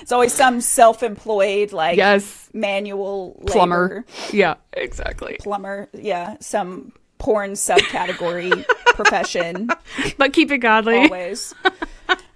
[0.00, 2.48] It's always some self-employed like yes.
[2.54, 4.04] manual Plumber.
[4.06, 4.32] labor.
[4.32, 5.36] Yeah, exactly.
[5.40, 5.88] plumber.
[5.92, 8.64] Yeah, some porn subcategory
[8.94, 9.68] profession.
[10.16, 10.96] But keep it godly.
[11.04, 11.54] always.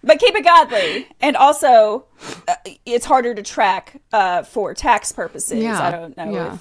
[0.02, 2.06] But keep it godly, and also
[2.46, 2.54] uh,
[2.86, 5.62] it's harder to track uh, for tax purposes.
[5.62, 6.58] Yeah, I don't know yeah.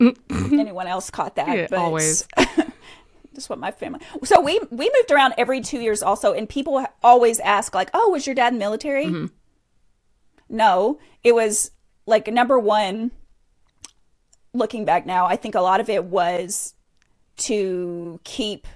[0.00, 1.56] if anyone else caught that.
[1.56, 2.26] Yeah, but always.
[3.34, 4.00] just what my family.
[4.24, 8.10] So we we moved around every two years also, and people always ask like, "Oh,
[8.10, 9.26] was your dad in the military?" Mm-hmm.
[10.48, 11.70] No, it was
[12.06, 13.12] like number one.
[14.54, 16.74] Looking back now, I think a lot of it was
[17.38, 18.66] to keep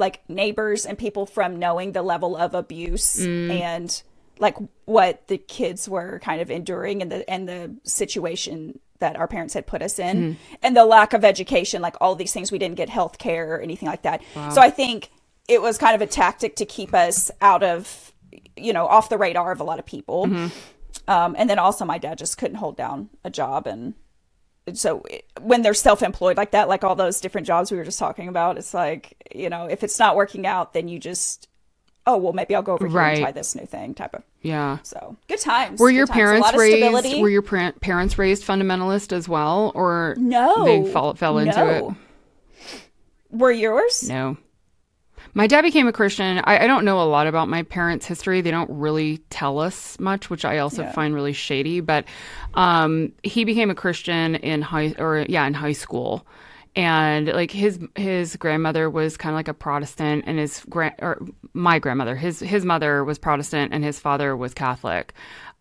[0.00, 3.60] like neighbors and people from knowing the level of abuse Mm.
[3.60, 4.02] and
[4.40, 9.28] like what the kids were kind of enduring and the and the situation that our
[9.28, 10.36] parents had put us in Mm.
[10.62, 13.60] and the lack of education like all these things we didn't get health care or
[13.60, 14.22] anything like that
[14.54, 15.10] so i think
[15.48, 18.12] it was kind of a tactic to keep us out of
[18.56, 21.10] you know off the radar of a lot of people Mm-hmm.
[21.10, 23.94] um, and then also my dad just couldn't hold down a job and
[24.74, 25.02] so
[25.40, 28.56] when they're self-employed like that like all those different jobs we were just talking about
[28.58, 31.48] it's like you know if it's not working out then you just
[32.06, 33.12] oh well maybe i'll go over here Right.
[33.14, 34.78] and try this new thing type of Yeah.
[34.82, 36.16] so good times Were your times.
[36.16, 37.20] Parents raised?
[37.20, 41.96] Were your par- parents raised fundamentalist as well, or no they fell fell into no.
[42.60, 42.80] it?
[43.30, 44.36] were yours No.
[45.34, 46.38] My dad became a Christian.
[46.44, 48.40] I, I don't know a lot about my parents' history.
[48.40, 50.92] They don't really tell us much, which I also Yeah.
[50.92, 51.80] find really shady.
[51.80, 52.04] But
[52.54, 56.26] um, he became a Christian in high or yeah in high school,
[56.76, 61.20] and like his his grandmother was kind of like a Protestant, and his grand or
[61.52, 65.12] my grandmother his his mother was Protestant, and his father was Catholic.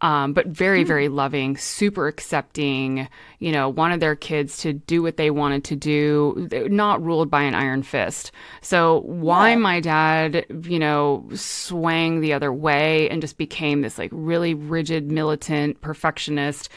[0.01, 3.09] Um, but very, very loving, super accepting,
[3.39, 7.41] you know, wanted their kids to do what they wanted to do, not ruled by
[7.41, 8.31] an iron fist.
[8.61, 9.55] So, why Yeah.
[9.57, 15.11] my dad, you know, swang the other way and just became this like really rigid,
[15.11, 16.69] militant, perfectionist,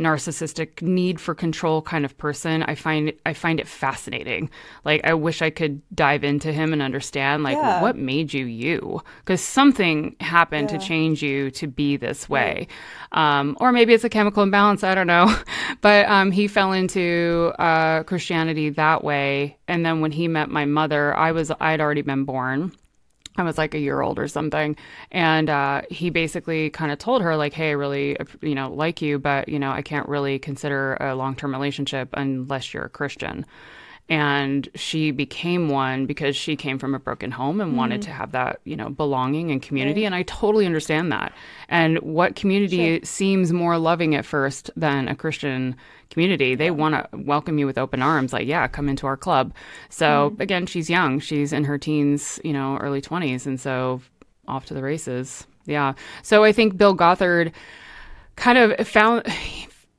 [0.00, 4.48] narcissistic need for control kind of person i find i find it fascinating.
[4.84, 7.82] Like i wish i could dive into him and understand like Yeah.
[7.82, 9.02] what made you you?
[9.18, 10.78] Because something happened Yeah.
[10.78, 12.66] to change you to be this way.
[13.12, 15.26] Um, or maybe it's a chemical imbalance i don't know.
[15.82, 19.56] But um, he fell into uh, christianity that way.
[19.68, 22.72] And then when he met my mother i was i'd already been born
[23.36, 24.76] I was like a year old or something.
[25.10, 29.00] And uh, he basically kind of told her, like, hey, I really, you know, like
[29.00, 32.90] you, but, you know, I can't really consider a long term relationship unless you're a
[32.90, 33.46] Christian.
[34.10, 37.78] and she became one because she came from a broken home and mm-hmm.
[37.78, 40.06] wanted to have that you know belonging and community right.
[40.06, 41.32] and i totally understand that
[41.68, 43.04] and what community sure.
[43.04, 45.76] seems more loving at first than a christian
[46.10, 46.54] community.
[46.54, 49.54] They want to welcome you with open arms like yeah come into our club.
[49.88, 50.42] So mm-hmm.
[50.42, 51.20] again she's young.
[51.20, 54.00] She's in her teens you know early 20s and so
[54.46, 55.46] off to the races.
[55.66, 55.94] Yeah.
[56.22, 57.52] So i think bill gothard
[58.36, 59.24] kind of found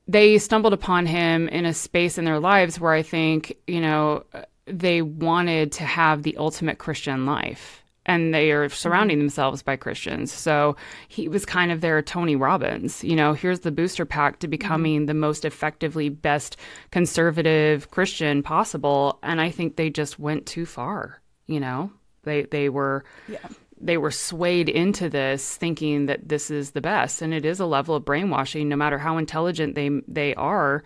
[0.08, 4.26] they stumbled upon him in a space in their lives where I think, you know,
[4.66, 9.26] they wanted to have the ultimate Christian life and they are surrounding mm-hmm.
[9.26, 10.32] themselves by Christians.
[10.32, 10.76] So
[11.08, 13.04] he was kind of their Tony Robbins.
[13.04, 15.06] You know, here's the booster pack to becoming mm-hmm.
[15.06, 16.58] the most effectively best
[16.92, 19.20] conservative Christian possible.
[19.22, 21.92] And I think they just went too far, you know?
[22.24, 23.40] They they were yeah
[23.82, 27.66] they were swayed into this thinking that this is the best and it is a
[27.66, 30.84] level of brainwashing no matter how intelligent they they are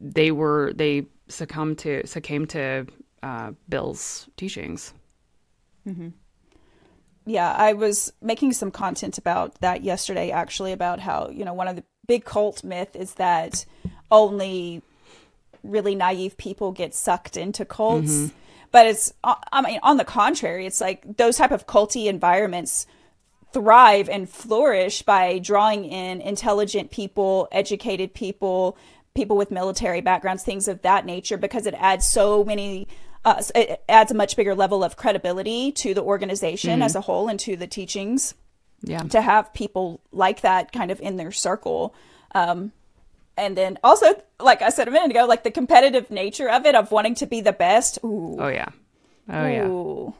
[0.00, 2.86] they were they succumbed to succumbed to
[3.22, 4.92] uh, bill's teachings
[5.86, 6.08] mm-hmm.
[7.26, 11.68] Yeah i was making some content about that yesterday actually about how you know one
[11.68, 13.64] of the big cult myth is that
[14.10, 14.82] only
[15.64, 18.12] really naive people get sucked into cults.
[18.12, 18.36] Mm-hmm.
[18.70, 22.88] But it's i mean on the contrary it's like those type of culty environments
[23.52, 28.76] thrive and flourish by drawing in intelligent people educated people
[29.14, 32.88] people with military backgrounds things of that nature because it adds so many
[33.24, 36.82] uh, it adds a much bigger level of credibility to the organization mm-hmm.
[36.82, 38.34] as a whole and to the teachings
[38.82, 39.02] yeah.
[39.02, 41.94] to have people like that kind of in their circle.
[42.34, 42.72] Um,
[43.36, 44.06] and then also
[44.38, 47.26] like i said a minute ago like the competitive nature of it of wanting to
[47.26, 47.98] be the best.
[48.04, 48.36] Ooh.
[48.38, 48.68] oh yeah.
[49.28, 50.12] Oh yeah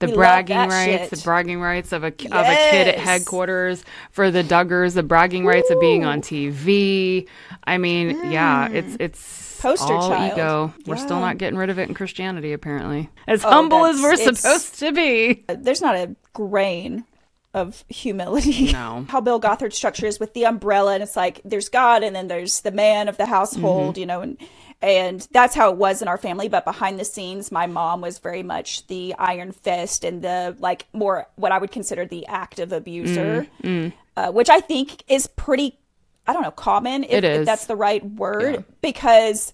[0.00, 1.10] the we bragging rights, shit.
[1.10, 2.32] the bragging rights of a yes.
[2.32, 5.48] of a kid at headquarters for the Duggars, the bragging Ooh.
[5.48, 7.28] rights of being on TV.
[7.64, 8.32] I mean, mm.
[8.32, 10.32] yeah, it's it's poster all child.
[10.32, 10.74] ego.
[10.86, 13.10] We're still not getting rid of it in Christianity, apparently.
[13.28, 15.44] As oh, humble as we're supposed to be.
[15.48, 17.04] There's not a grain
[17.52, 18.72] of humility.
[18.72, 19.06] No.
[19.08, 22.60] How Bill Gothard structures with the umbrella and it's like there's God and then there's
[22.60, 24.00] the man of the household, mm-hmm.
[24.00, 24.38] you know, and
[24.82, 28.18] and that's how it was in our family, but behind the scenes my mom was
[28.18, 32.72] very much the iron fist and the like more what I would consider the active
[32.72, 35.78] abuser, mm, Uh, which I think is pretty
[36.26, 38.54] I don't know, common if, if that's the right word.
[38.54, 38.60] Yeah.
[38.80, 39.52] because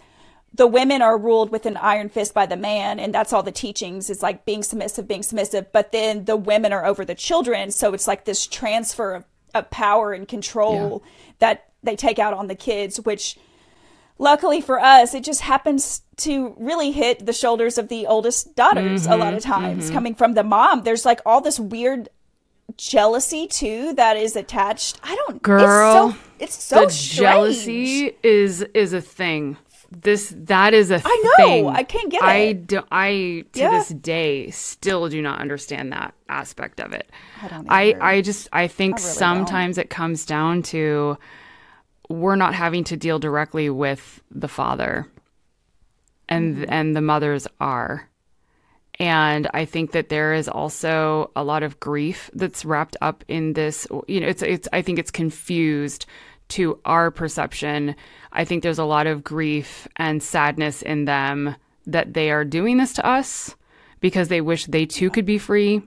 [0.55, 3.53] the women are ruled with an iron fist by the man and that's all the
[3.53, 5.73] teachings is like being submissive being submissive.
[5.73, 9.71] But then the women are over the children so it's like this transfer of, of
[9.71, 11.11] power and control yeah.
[11.41, 13.37] that they take out on the kids which
[14.19, 19.05] luckily for us it just happens to really hit the shoulders of the oldest daughters
[19.05, 19.95] mm-hmm, a lot of mm-hmm, times mm-hmm.
[19.95, 22.09] coming from the mom there's like all this weird
[22.77, 27.19] jealousy too that is attached i don't girl it's so, it's so the strange.
[27.19, 29.57] jealousy is is a thing
[29.91, 31.69] this that is a I know thing.
[31.69, 32.25] I can't get it.
[32.25, 33.71] I do, I to yeah.
[33.71, 37.09] this day still do not understand that aspect of it.
[37.43, 37.67] I don't.
[37.71, 39.85] I I just I think I really sometimes don't.
[39.85, 41.19] it comes down to
[42.09, 45.07] we're not having to deal directly with the father,
[46.29, 46.73] and mm-hmm.
[46.73, 48.09] and the mothers are.
[48.99, 53.53] And I think that there is also a lot of grief that's wrapped up in
[53.53, 53.87] this.
[54.09, 54.69] You know, it's it's.
[54.73, 56.07] I think it's confused
[56.49, 57.97] to our perception
[58.37, 62.77] I think there's a lot of grief and sadness in them that they are doing
[62.77, 63.57] this to us
[64.01, 65.83] because they wish they too could be free.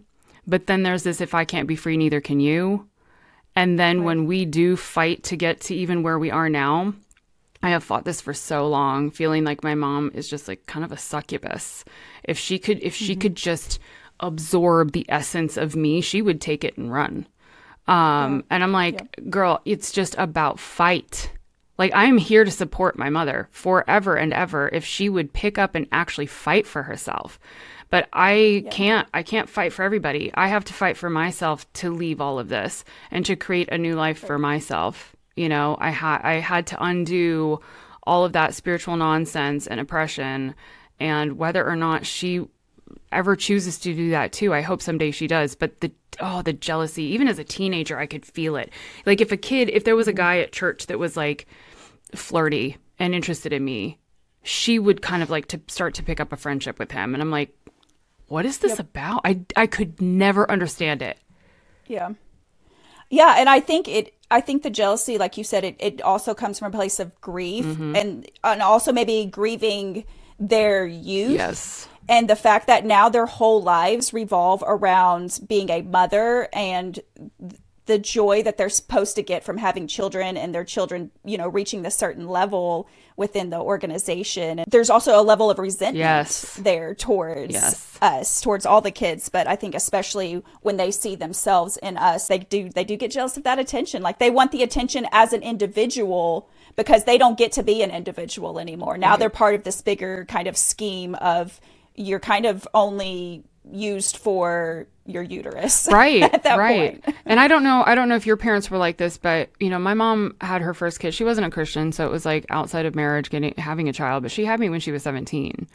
[0.48, 2.88] But then there's this if I can't be free, neither can you.
[3.60, 4.06] And then right.
[4.06, 6.94] when we do fight to get to even where we are now,
[7.62, 10.86] I have fought this for so long, feeling like my mom is just like kind
[10.86, 11.84] of a succubus.
[12.24, 13.20] If she could if she mm-hmm.
[13.20, 13.80] could just
[14.22, 17.28] absorb the essence of me, she would take it and run.
[17.86, 18.42] Um, yeah.
[18.52, 19.26] and I'm like, yeah.
[19.30, 21.30] girl, it's just about fight.
[21.78, 25.76] Like, I'm here to support my mother forever and ever if she would pick up
[25.76, 27.38] and actually fight for herself.
[27.90, 28.70] But I yeah.
[28.70, 30.32] can't, I can't fight for everybody.
[30.34, 33.78] I have to fight for myself to leave all of this and to create a
[33.78, 35.16] new life for myself.
[35.36, 37.62] You know, I had, I had to undo
[38.04, 40.56] all of that spiritual nonsense and oppression.
[41.00, 42.48] And whether or not she
[43.12, 44.54] ever chooses to do that too.
[44.54, 45.56] I hope someday she does.
[45.56, 48.72] But the oh, the jealousy, even as a teenager, I could feel it.
[49.06, 51.48] Like if a kid, if there was a guy at church that was like
[52.14, 53.98] flirty and interested in me,
[54.44, 57.14] she would kind of like to start to pick up a friendship with him.
[57.14, 57.56] And I'm like,
[58.30, 58.80] what is this yep.
[58.80, 59.22] about?
[59.26, 61.18] I, I could never understand it.
[61.88, 62.12] Yeah.
[63.10, 63.36] Yeah.
[63.38, 66.60] And I think it, I think the jealousy, like you said, it, it also comes
[66.60, 67.96] from a place of grief mm-hmm.
[67.96, 70.06] and, and also maybe grieving
[70.40, 71.32] their youth.
[71.32, 71.88] Yes.
[72.08, 77.00] And the fact that now their whole lives revolve around being a mother and
[77.90, 81.48] the joy that they're supposed to get from having children and their children, you know,
[81.50, 84.64] reaching the certain level within the organization.
[84.68, 86.54] There's also a level of resentment Yes.
[86.54, 87.98] there towards Yes.
[88.00, 92.28] us, towards all the kids, but I think especially when they see themselves in us,
[92.28, 94.04] they do they do get jealous of that attention.
[94.04, 97.90] Like they want the attention as an individual because they don't get to be an
[97.90, 98.98] individual anymore.
[99.00, 101.60] Now they're part of this bigger kind of scheme of
[101.96, 105.88] you're kind of only used for your uterus.
[105.92, 107.16] right right point.
[107.26, 109.70] and i don't know i don't know if your parents were like this but you
[109.70, 112.46] know my mom had her first kid she wasn't a christian so it was like
[112.50, 115.68] outside of marriage getting having a child but she had me when she was 17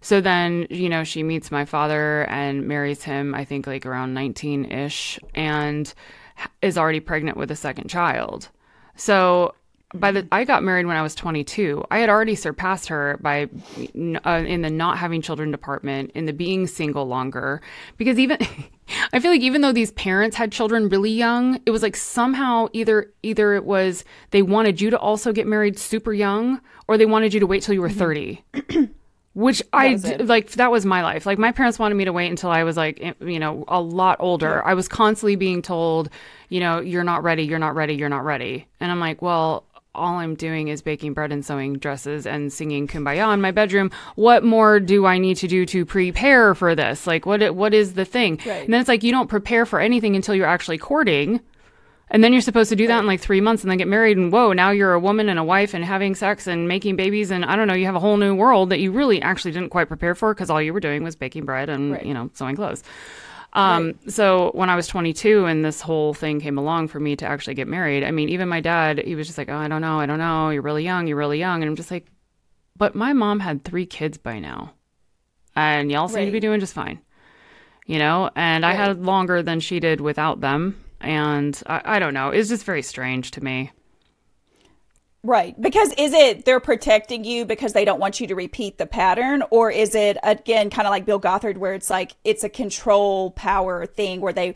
[0.00, 4.14] so then you know she meets my father and marries him i think like around
[4.14, 5.94] 19ish and
[6.62, 8.48] is already pregnant with a second child
[8.96, 9.54] so
[9.94, 11.84] by the I got married when I was 22.
[11.90, 13.48] I had already surpassed her by
[14.24, 17.62] uh, in the not having children department, in the being single longer
[17.96, 18.38] because even
[19.12, 22.68] I feel like even though these parents had children really young, it was like somehow
[22.72, 27.06] either either it was they wanted you to also get married super young or they
[27.06, 28.44] wanted you to wait till you were 30.
[29.34, 31.26] Which I like that was my life.
[31.26, 34.16] Like my parents wanted me to wait until I was like you know a lot
[34.20, 34.64] older.
[34.64, 36.08] I was constantly being told,
[36.50, 38.68] you know, you're not ready, you're not ready, you're not ready.
[38.78, 42.86] And I'm like, well, all I'm doing is baking bread and sewing dresses and singing
[42.88, 43.90] kumbaya in my bedroom.
[44.16, 47.06] What more do I need to do to prepare for this?
[47.06, 48.40] Like what what is the thing?
[48.46, 48.64] Right.
[48.64, 51.40] And then it's like you don't prepare for anything until you're actually courting.
[52.10, 54.16] And then you're supposed to do that in like three months and then get married
[54.18, 57.30] and whoa, now you're a woman and a wife and having sex and making babies
[57.30, 59.70] and I don't know, you have a whole new world that you really actually didn't
[59.70, 62.04] quite prepare for because all you were doing was baking bread and, Right.
[62.04, 62.82] you know, sewing clothes.
[63.54, 67.26] Um, so when I was 22 and this whole thing came along for me to
[67.26, 69.80] actually get married, I mean, even my dad, he was just like, oh, I don't
[69.80, 71.62] know, I don't know, you're really young, you're really young.
[71.62, 72.06] And I'm just like,
[72.76, 74.74] but my mom had three kids by now
[75.56, 77.00] and y'all seem to be doing just fine,
[77.86, 78.30] you know?
[78.34, 80.82] And I had longer than she did without them.
[81.00, 82.30] And I, I don't know.
[82.30, 83.70] It's just very strange to me.
[85.24, 85.60] Right.
[85.60, 89.42] Because is it they're protecting you because they don't want you to repeat the pattern?
[89.50, 93.30] Or is it, again, kind of like Bill Gothard, where it's like it's a control
[93.32, 94.54] power thing where they.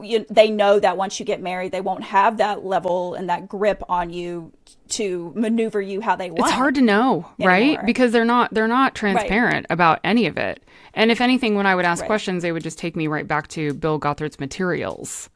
[0.00, 3.48] You, they know that once you get married, they won't have that level and that
[3.48, 4.50] grip on you
[4.90, 6.40] to maneuver you how they want.
[6.40, 7.84] It's hard to know, right?
[7.84, 10.62] Because they're not they're not transparent about any of it.
[10.94, 12.06] And if anything, when I would ask Right.
[12.06, 15.28] questions, they would just take me right back to Bill Gothard's materials.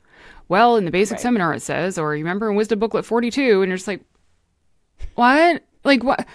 [0.49, 1.23] Well, in the basic Right.
[1.23, 4.01] seminar it says, or you remember in Wisdom Booklet 42, and you're just like,
[5.14, 5.62] what?
[5.85, 6.27] Like what?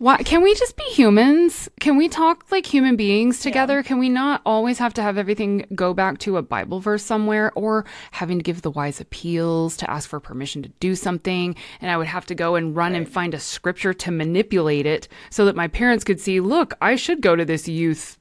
[0.00, 1.68] Why can we just be humans?
[1.80, 3.82] Can we talk like human beings together?
[3.82, 7.50] Can we not always have to have everything go back to a Bible verse somewhere
[7.56, 11.56] or having to give the wise appeals to ask for permission to do something?
[11.80, 15.08] And I would have to go and run and find a scripture to manipulate it
[15.30, 18.17] so that my parents could see, look, I should go to this youth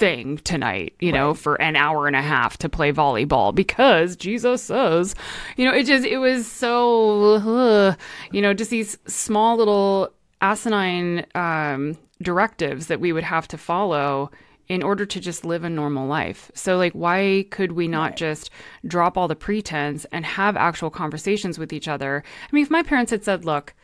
[0.00, 4.62] thing tonight, you know, for an hour and a half to play volleyball because Jesus
[4.64, 5.14] says,
[5.56, 7.94] you know, it just, it was so, uh,
[8.32, 14.30] you know, just these small little asinine um, directives that we would have to follow
[14.68, 16.50] in order to just live a normal life.
[16.54, 18.50] So, like, why could we not just
[18.86, 22.22] drop all the pretense and have actual conversations with each other?
[22.44, 23.74] I mean, if my parents had said, look,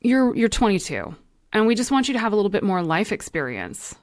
[0.00, 1.14] you're you're 22
[1.52, 3.96] and we just want you to have a little bit more life experience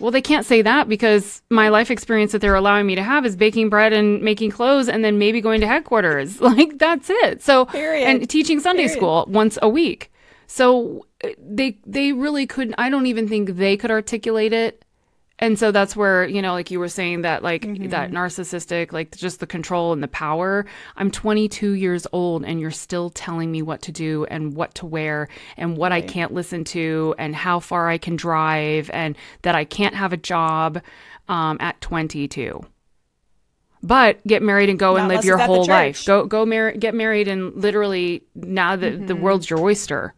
[0.00, 3.24] well they can't say that because my life experience that they're allowing me to have
[3.26, 7.42] is baking bread and making clothes and then maybe going to headquarters like that's it
[7.42, 8.06] so Period.
[8.06, 8.96] and teaching sunday Period.
[8.96, 10.12] school once a week
[10.46, 11.04] so
[11.38, 14.84] they they really couldn't i don't even think they could articulate it
[15.38, 19.14] and so that's where you know like you were saying that like that narcissistic like
[19.16, 20.64] just the control and the power.
[20.96, 24.86] I'm 22 years old and you're still telling me what to do and what to
[24.86, 29.54] wear and what i can't listen to and how far i can drive and that
[29.54, 30.80] i can't have a job
[31.28, 32.64] um, at 22
[33.82, 36.04] but get married and go and live your it's at the whole life.
[36.06, 39.06] go go mar- get married and literally now that Mm-hmm.
[39.06, 40.14] the world's your oyster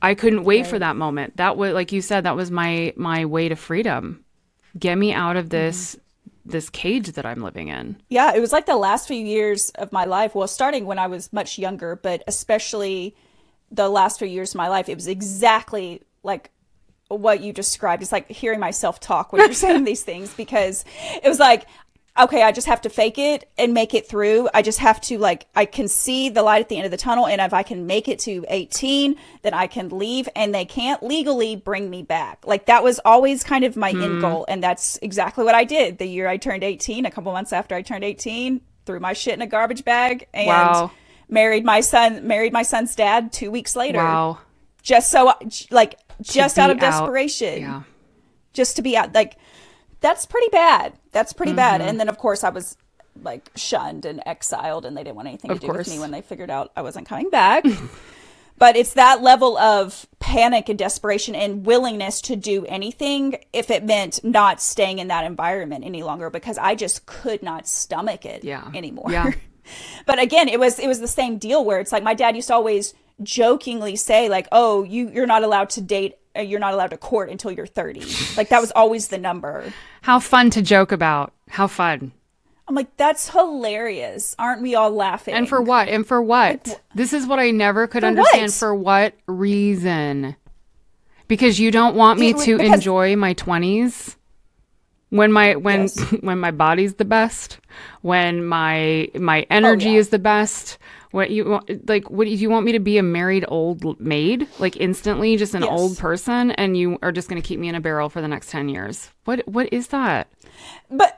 [0.00, 1.36] I couldn't wait for that moment.
[1.36, 4.24] That was like you said that was my my way to freedom.
[4.78, 6.50] Get me out of this Mm-hmm.
[6.50, 7.96] this cage that I'm living in.
[8.08, 10.34] Yeah, it was like the last few years of my life.
[10.34, 13.14] Well, starting when I was much younger, but especially
[13.70, 16.50] the last few years of my life, it was exactly like
[17.08, 18.02] what you described.
[18.02, 20.84] It's like hearing myself talk when you're saying these things because
[21.22, 21.66] it was like,
[22.18, 24.48] okay, I just have to fake it and make it through.
[24.52, 26.96] I just have to like, I can see the light at the end of the
[26.96, 27.26] tunnel.
[27.26, 31.02] And if I can make it to 18, then I can leave and they can't
[31.02, 32.44] legally bring me back.
[32.46, 34.20] Like that was always kind of my end hmm.
[34.20, 34.46] goal.
[34.48, 35.98] And that's exactly what I did.
[35.98, 39.34] The year I turned 18, a couple months after I turned 18, threw my shit
[39.34, 40.90] in a garbage bag and Wow.
[41.28, 43.98] married my son, married my son's dad two weeks later.
[43.98, 44.38] Wow.
[44.82, 45.34] Just so,
[45.70, 47.82] like, just out of out- desperation Yeah.
[48.52, 49.36] just to be out like
[50.00, 51.88] that's pretty bad that's pretty bad Mm-hmm.
[51.90, 52.76] and then of course i was
[53.20, 55.86] like shunned and exiled, and they didn't want anything Of to do course.
[55.88, 57.64] with me when they figured out I wasn't coming back.
[58.58, 63.82] but it's that level of panic and desperation and willingness to do anything if it
[63.82, 68.44] meant not staying in that environment any longer because I just could not stomach it
[68.44, 68.70] Yeah.
[68.72, 69.10] anymore.
[69.10, 69.32] Yeah.
[70.06, 72.46] but again, it was it was the same deal where it's like my dad used
[72.48, 76.74] to always jokingly say like, "Oh, you you're not allowed to date Uh, you're not
[76.74, 78.00] allowed to court until you're 30."
[78.36, 79.72] like that was always the number.
[80.02, 81.32] How fun to joke about.
[81.48, 82.12] How fun.
[82.68, 84.36] I'm like, "That's hilarious.
[84.38, 85.88] Aren't we all laughing?" And for what?
[85.88, 86.80] And for what?
[86.94, 88.42] This is what I never could For understand.
[88.42, 88.52] what?
[88.52, 90.36] For what reason?
[91.28, 94.16] Because you don't want me It to because- enjoy my 20s?
[95.10, 95.98] When my when Yes.
[96.20, 97.58] when my body's the best,
[98.02, 99.98] when my my energy Oh, yeah.
[100.00, 100.76] is the best,
[101.10, 104.46] what you want like what do you want me to be a married old maid
[104.58, 105.70] like instantly just an Yes.
[105.70, 108.28] old person and you are just going to keep me in a barrel for the
[108.28, 109.10] next 10 years.
[109.24, 110.28] What what is that?
[110.90, 111.14] but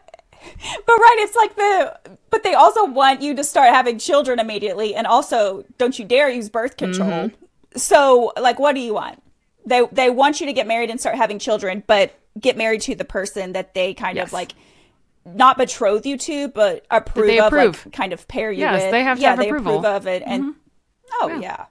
[0.86, 4.94] but right, it's like the but they also want you to start having children immediately
[4.94, 7.08] and also don't you dare use birth control.
[7.10, 7.78] Mm-hmm.
[7.78, 9.22] So, like what do you want?
[9.66, 12.94] They they want you to get married and start having children, but get married to
[12.94, 14.28] the person that they kind Yes.
[14.28, 14.52] of like
[15.34, 17.84] not betroth you to, but approve they of, approve.
[17.86, 18.90] like kind of pair you Yes, with.
[18.90, 19.72] they have to yeah, have they approval.
[19.78, 19.84] Mm-hmm.
[19.84, 20.54] approve of it, and
[21.20, 21.66] oh yeah,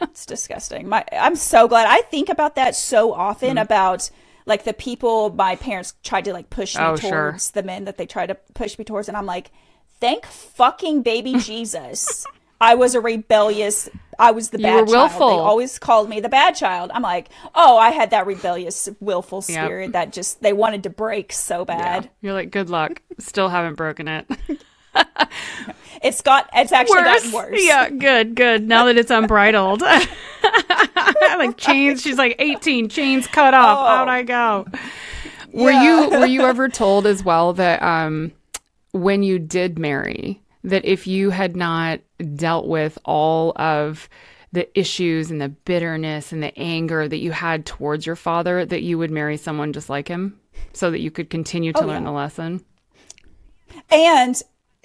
[0.00, 0.88] it's disgusting.
[0.88, 1.86] My, I'm so glad.
[1.88, 3.58] I think about that so often Mm-hmm.
[3.58, 4.10] about
[4.46, 7.38] like the people my parents tried to like push me Oh, towards, sure.
[7.54, 9.50] the men that they tried to push me towards, and I'm like,
[10.00, 12.26] thank fucking baby Jesus.
[12.60, 13.88] I was a rebellious.
[14.18, 15.10] I was the bad child.
[15.10, 16.90] They always called me the bad child.
[16.94, 19.64] I'm like, oh, I had that rebellious, willful Yep.
[19.64, 22.10] spirit that just they wanted to break so bad.
[22.20, 23.02] You're like good luck.
[23.18, 24.26] Still haven't broken it.
[26.02, 26.50] It's got.
[26.54, 27.58] It's actually gotten worse.
[27.62, 28.68] Yeah, good, good.
[28.68, 29.80] Now that it's unbridled.
[31.38, 33.78] like chains, she's like 18, chains cut off.
[33.78, 33.86] Oh.
[33.86, 34.66] Out I go.
[35.52, 38.32] Were you were you ever told as well that um
[38.92, 42.00] when you did marry that if you had not
[42.34, 44.08] dealt with all of
[44.52, 48.82] the issues and the bitterness and the anger that you had towards your father that
[48.82, 50.38] you would marry someone just like him
[50.72, 52.08] so that you could continue to Oh, learn yeah.
[52.10, 52.64] the lesson?
[53.90, 54.40] And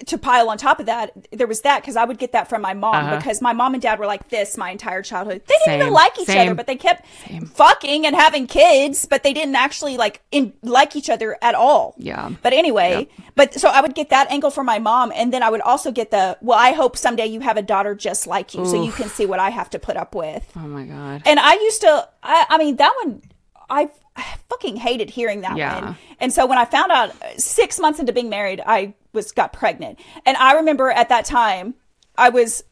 [0.06, 2.62] to pile on top of that, there was that because I would get that from
[2.62, 3.16] my mom Uh-huh.
[3.16, 5.42] because my mom and dad were like this my entire childhood.
[5.46, 7.06] They didn't Same, even like each same, other, but they kept
[7.54, 11.94] fucking and having kids, but they didn't actually like in like each other at all.
[11.98, 12.30] Yeah.
[12.42, 15.50] But anyway, but so I would get that angle from my mom, and then I
[15.50, 18.64] would also get the well, I hope someday you have a daughter just like you,
[18.66, 20.50] so you can see what I have to put up with.
[20.56, 21.22] Oh my god.
[21.26, 23.22] And I used to, I, I mean, that one,
[23.68, 25.80] I, I fucking hated hearing that Yeah.
[25.84, 25.96] one.
[26.18, 29.98] And so when I found out six months into being married, I was got pregnant.
[30.24, 31.74] And I remember at that time,
[32.16, 32.64] I was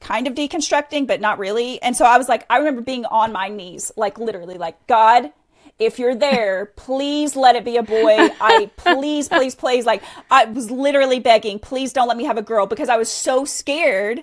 [0.00, 1.80] kind of deconstructing, but not really.
[1.82, 5.32] And so I was like, I remember being on my knees, like literally, like God.
[5.78, 8.16] If you're there, please let it be a boy.
[8.40, 9.86] I please, please, please.
[9.86, 13.08] Like I was literally begging, please don't let me have a girl because I was
[13.08, 14.22] so scared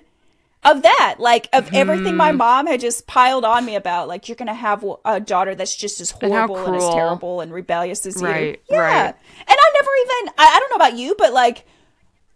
[0.64, 2.16] of that like of everything Hmm.
[2.18, 5.74] my mom had just piled on me about like you're gonna have a daughter that's
[5.74, 8.78] just as horrible and, as terrible and rebellious as Right, you yeah.
[8.78, 9.06] Right.
[9.06, 9.90] and i never
[10.24, 11.64] even I, I don't know about you but like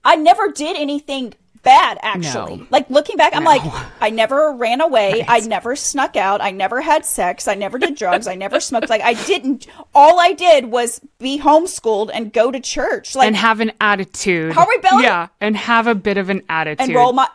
[0.05, 2.59] i never did anything bad actually.
[2.59, 2.67] No.
[2.71, 3.61] like looking back i'm like
[4.01, 5.25] i never ran away.
[5.27, 6.41] I never snuck out.
[6.41, 7.49] I never had sex.
[7.49, 8.29] I never did drugs.
[8.29, 8.89] I never smoked.
[8.89, 13.17] Like i didn't all i did was be homeschooled and go to church.
[13.17, 14.53] Like and have an attitude.
[14.53, 16.87] How rebellious- Yeah, and have a bit of an attitude.
[16.87, 17.27] and roll my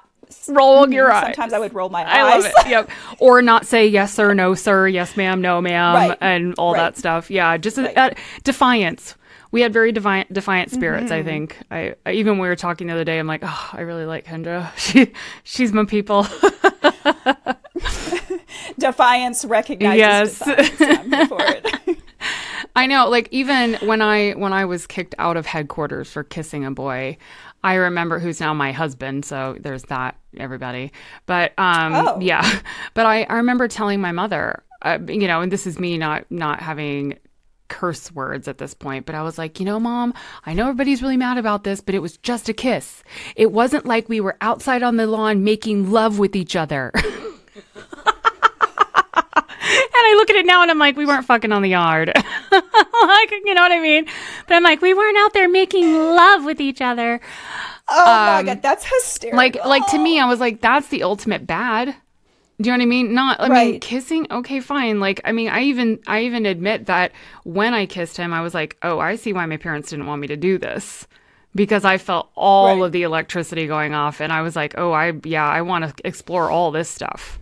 [0.47, 1.23] roll your eyes.
[1.25, 2.67] sometimes i would roll my I eyes love it.
[2.69, 2.89] Yep.
[3.19, 6.17] Or not say yes sir, no sir, yes ma'am, no ma'am, Right.
[6.21, 6.79] and all Right.
[6.79, 7.29] that stuff.
[7.31, 7.97] Yeah, just a- Right.
[7.97, 8.09] uh,
[8.43, 9.15] defiance.
[9.51, 11.11] We had very defiant, defiant spirits.
[11.11, 11.13] Mm-hmm.
[11.13, 11.57] I think.
[11.69, 13.19] I, I even when we were talking the other day.
[13.19, 14.71] I'm like, oh, I really like Kendra.
[14.77, 15.11] She,
[15.43, 16.25] she's my people.
[18.79, 20.39] defiance recognizes Yes.
[20.39, 20.81] defiance.
[20.81, 21.97] I'm here for it.
[22.75, 26.65] I know, like even when I when I was kicked out of headquarters for kissing
[26.65, 27.17] a boy,
[27.63, 30.91] I remember who's now my husband, so there's that everybody.
[31.25, 32.19] But um Oh.
[32.21, 32.59] yeah.
[32.93, 36.25] But I I remember telling my mother, uh, you know, and this is me not
[36.31, 37.17] not having
[37.67, 40.13] curse words at this point, but I was like, you know, mom,
[40.45, 43.01] I know everybody's really mad about this, but it was just a kiss.
[43.37, 46.91] It wasn't like we were outside on the lawn making love with each other.
[49.63, 52.11] And I look at it now and I'm like, we weren't fucking on the yard.
[52.15, 54.05] like, you know what I mean?
[54.47, 57.19] But I'm like, we weren't out there making love with each other.
[57.89, 59.37] Oh my god, that's hysterical.
[59.37, 61.95] Um, Like, like to me, I was like, that's the ultimate bad.
[62.59, 63.13] Do you know what I mean?
[63.13, 64.27] Not, I mean, kissing.
[64.31, 64.99] Okay, fine.
[64.99, 67.11] Like, I mean, I even, I even admit that
[67.43, 70.21] when I kissed him, I was like, oh, I see why my parents didn't want
[70.21, 71.07] me to do this
[71.55, 72.85] because I felt all Right.
[72.85, 76.07] of the electricity going off, and I was like, oh, I, yeah, I want to
[76.07, 77.39] explore all this stuff,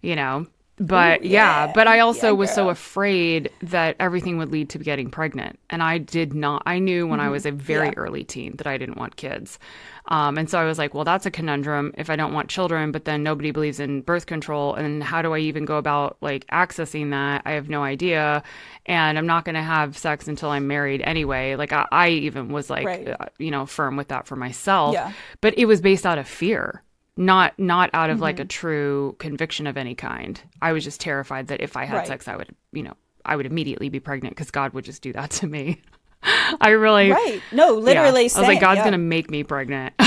[0.00, 0.46] you know.
[0.78, 1.66] But Ooh, yeah.
[1.66, 1.66] yeah.
[1.66, 5.58] but I also Yeah, was so afraid that everything would lead to getting pregnant.
[5.70, 7.98] And I did not, I knew when I was a very Mm-hmm.
[8.00, 8.04] Yeah.
[8.04, 9.58] early teen that I didn't want kids.
[10.06, 12.90] Um, and so I was like, well, that's a conundrum if I don't want children,
[12.90, 14.74] but then nobody believes in birth control.
[14.74, 17.42] And how do I even go about like accessing that?
[17.44, 18.42] I have no idea.
[18.86, 21.54] And I'm not going to have sex until I'm married anyway.
[21.54, 23.08] Like I, I even was like, Right.
[23.08, 25.02] uh, you know, firm with that for myself.
[25.40, 26.82] But it was based out of fear
[27.16, 28.22] not not out of Mm-hmm.
[28.22, 30.40] like a true conviction of any kind.
[30.60, 32.06] I was just terrified that if I had Right.
[32.06, 32.94] sex, I would, you know,
[33.24, 35.80] I would immediately be pregnant because God would just do that to me.
[36.60, 37.42] I really, Right.
[37.52, 37.84] No, yeah.
[37.84, 38.20] literally.
[38.20, 38.84] I was like, God's yeah.
[38.84, 39.94] gonna make me pregnant.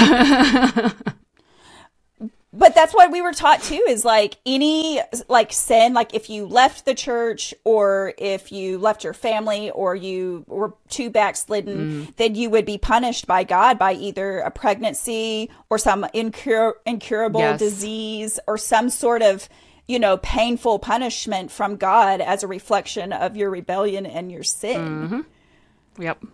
[2.58, 6.46] but that's what we were taught too is like any like sin like if you
[6.46, 12.16] left the church or if you left your family or you were too backslidden mm.
[12.16, 17.42] then you would be punished by god by either a pregnancy or some incur- incurable
[17.42, 17.60] Yes.
[17.60, 19.50] disease or some sort of
[19.88, 24.82] you know painful punishment from god as a reflection of your rebellion and your sin.
[24.82, 26.02] Mm-hmm.
[26.02, 26.26] Yep,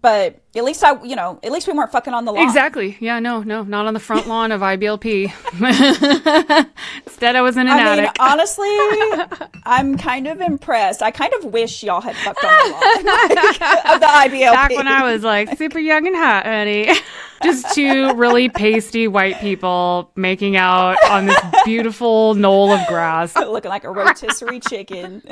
[0.00, 2.96] but at least i you know at least we weren't fucking on the lawn exactly.
[3.00, 5.32] Yeah, no, no, not on the front lawn of IBLP.
[7.06, 8.68] Instead, I was in an I mean, honestly,
[9.64, 11.02] I'm kind of impressed.
[11.02, 14.52] I kind of wish y'all had fucked on the lawn of the IBLP.
[14.52, 16.90] Back when I was like super young and hot, honey.
[17.42, 23.36] Just two really pasty white people making out on this beautiful knoll of grass.
[23.36, 25.22] looking like a rotisserie chicken.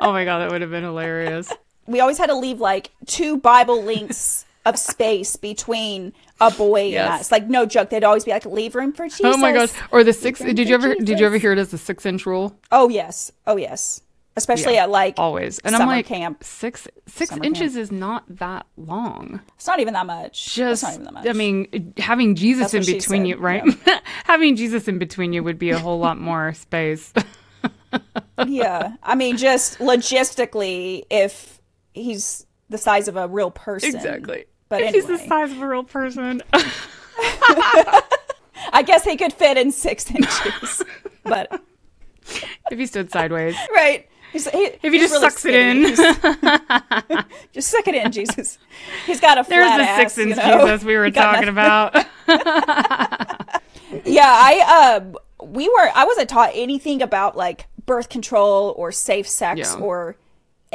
[0.00, 1.52] Oh my god, that would have been hilarious.
[1.86, 7.04] We always had to leave like two Bible links of space between a boy Yes.
[7.12, 7.30] and us.
[7.32, 9.70] Like no joke, they'd always be like, "Leave room for Jesus." Oh my gosh!
[9.92, 10.40] Or the six?
[10.40, 10.94] room Did you ever?
[10.96, 12.58] Did you ever hear it as the six inch rule?
[12.72, 14.02] Oh yes, oh yes.
[14.38, 15.60] Especially Yeah, at like Always.
[15.60, 16.44] And I'm like, camp.
[16.44, 19.40] six six Summer inches is not that long.
[19.54, 20.54] It's not even that much.
[20.54, 21.26] Just, it's not even that much.
[21.26, 23.62] I mean, having Jesus That's in between you, right?
[24.24, 27.14] having Jesus in between you would be a whole lot more space.
[28.46, 28.96] yeah.
[29.02, 31.55] I mean, just logistically, if
[31.96, 33.94] he's the size of a real person.
[33.94, 34.44] Exactly.
[34.68, 36.42] But if he's the size of a real person.
[38.72, 40.82] I guess he could fit in six inches.
[41.24, 41.60] but
[42.70, 43.54] if he stood sideways.
[43.74, 44.08] right.
[44.32, 47.24] He's, he, If he he's just really sucks it in.
[47.52, 48.58] just suck it in, Jesus.
[49.06, 50.66] He's got a There's the ass, six inch you know?
[50.66, 51.94] Jesus we were talking about.
[54.04, 55.16] Yeah, I um
[55.48, 59.80] we were I wasn't taught anything about like birth control or safe sex Yeah.
[59.80, 60.16] or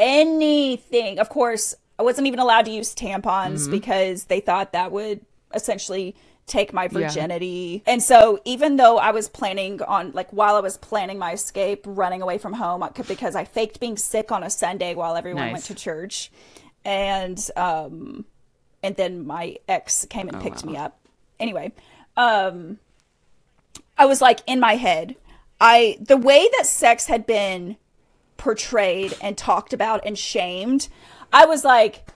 [0.02, 1.20] anything.
[1.20, 3.72] Of course, I wasn't even allowed to use tampons Mm-hmm.
[3.72, 5.22] because they thought that would
[5.54, 6.16] essentially
[6.48, 7.84] take my virginity.
[7.86, 11.84] And so even though I was planning on like while I was planning my escape,
[11.86, 15.54] running away from home because I faked being sick on a Sunday while everyone Nice.
[15.54, 16.32] went to church.
[16.84, 18.26] And um
[18.84, 21.00] and then my ex came Oh, and picked me up.
[21.40, 21.72] Anyway,
[22.18, 22.80] um
[23.98, 25.16] I was like in my head,
[25.62, 27.78] I the way that sex had been
[28.42, 30.88] portrayed and talked about and shamed,
[31.32, 32.08] I was like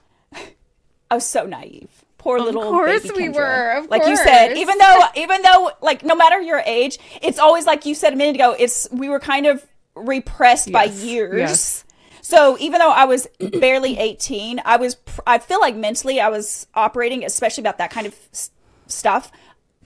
[1.10, 1.88] I was so naive.
[2.18, 6.04] Poor little course baby we were, of like you said, even though even though like
[6.04, 9.20] no matter your age, it's always like you said a minute ago, it's we were
[9.20, 9.64] kind of
[9.94, 11.38] repressed by years.
[11.38, 11.84] yes.
[12.22, 13.28] So even though I was
[13.60, 17.90] barely 18, I was pr- I feel like mentally I was operating especially about that
[17.92, 18.50] kind of s-
[18.88, 19.30] stuff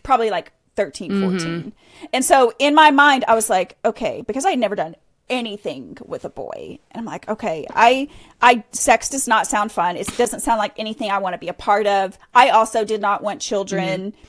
[0.03, 1.31] probably like 13, Mm-hmm.
[1.39, 1.73] 14.
[2.15, 4.97] And so in my mind I was like, okay, because I had never done
[5.31, 6.79] anything with a boy.
[6.91, 8.09] And I'm like, okay, I
[8.43, 9.97] I sex does not sound fun.
[9.97, 12.19] It doesn't sound like anything I want to be a part of.
[12.35, 14.13] I also did not want children.
[14.13, 14.21] Mm-hmm.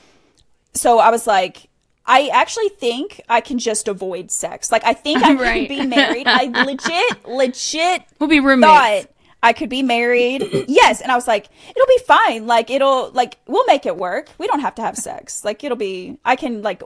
[0.74, 1.68] So I was like
[2.06, 4.72] I actually think I can just avoid sex.
[4.72, 5.68] Like I think I Right.
[5.68, 6.26] could be married.
[6.26, 8.72] I legit legit We'll be roommates.
[8.72, 9.08] thought
[9.44, 10.66] I could be married.
[10.68, 12.46] yes, and I was like, it'll be fine.
[12.46, 14.28] Like it'll like we'll make it work.
[14.38, 15.44] We don't have to have sex.
[15.44, 16.82] Like it'll be I can like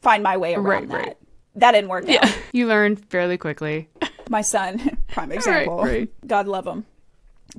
[0.00, 1.06] find my way around Right, that.
[1.08, 1.16] right.
[1.60, 2.36] That didn't work out.
[2.52, 3.88] You learned fairly quickly.
[4.30, 5.82] My son, prime example.
[5.82, 6.08] right.
[6.26, 6.86] God love him.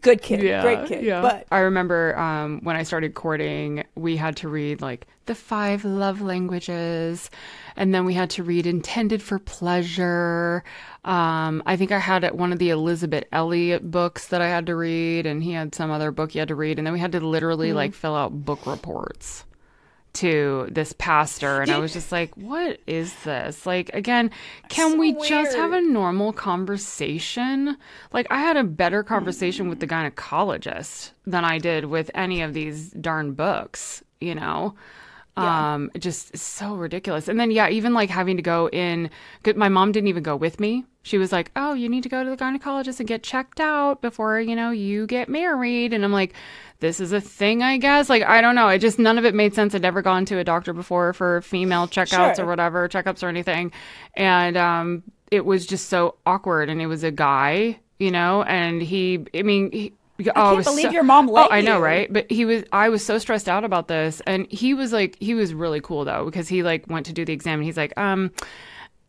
[0.01, 0.41] Good kid.
[0.61, 1.03] Great kid.
[1.03, 1.21] Yeah.
[1.21, 5.83] But I remember um, when I started courting, we had to read like the five
[5.85, 7.29] love languages,
[7.75, 10.63] and then we had to read intended for pleasure.
[11.05, 14.65] Um, I think I had it- one of the Elisabeth Elliot books that I had
[14.67, 16.99] to read, and he had some other book he had to read, and then we
[16.99, 19.43] had to literally like fill out book reports
[20.13, 23.65] to this pastor and I was just like, what is this?
[23.65, 24.31] Like again,
[24.69, 27.77] can So we just have a normal conversation?
[28.11, 30.07] Like I had a better conversation with the mm-hmm.
[30.07, 34.75] gynecologist than I did with any of these darn books, you know?
[35.45, 37.27] Um, just so ridiculous.
[37.27, 39.09] And then yeah, even like having to go in
[39.55, 40.85] my mom didn't even go with me.
[41.01, 44.01] She was like, "Oh, you need to go to the gynecologist and get checked out
[44.01, 46.33] before, you know, you get married." And I'm like,
[46.81, 48.09] this is a thing, I guess.
[48.09, 48.67] Like, I don't know.
[48.69, 49.73] It just none of it made sense.
[49.75, 52.45] I'd never gone to a doctor before for female checkouts Sure.
[52.45, 53.71] or whatever, checkups or anything.
[54.15, 58.81] And um it was just so awkward and it was a guy, you know, and
[58.81, 61.83] he I mean, he, I can't was believe your mom Oh, I know, you.
[61.83, 62.11] right?
[62.13, 65.33] But he was I was so stressed out about this and he was like he
[65.33, 67.93] was really cool though because he like went to do the exam and he's like,
[67.97, 68.31] um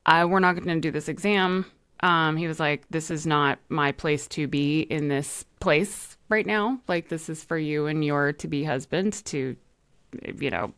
[0.07, 1.67] I, we're not going to do this exam.
[2.03, 6.47] Um, he was like, this is not my place to be in this place right
[6.47, 6.81] now.
[6.89, 9.55] Like, this is for you and your to be husband to,
[10.39, 10.73] you know,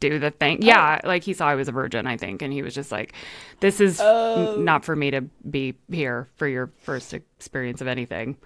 [0.00, 0.60] do the thing.
[0.60, 1.00] Yeah.
[1.02, 2.42] Like, he saw I was a virgin, I think.
[2.42, 3.14] And he was just like,
[3.60, 8.36] this is n- not for me to be here for your first experience of anything.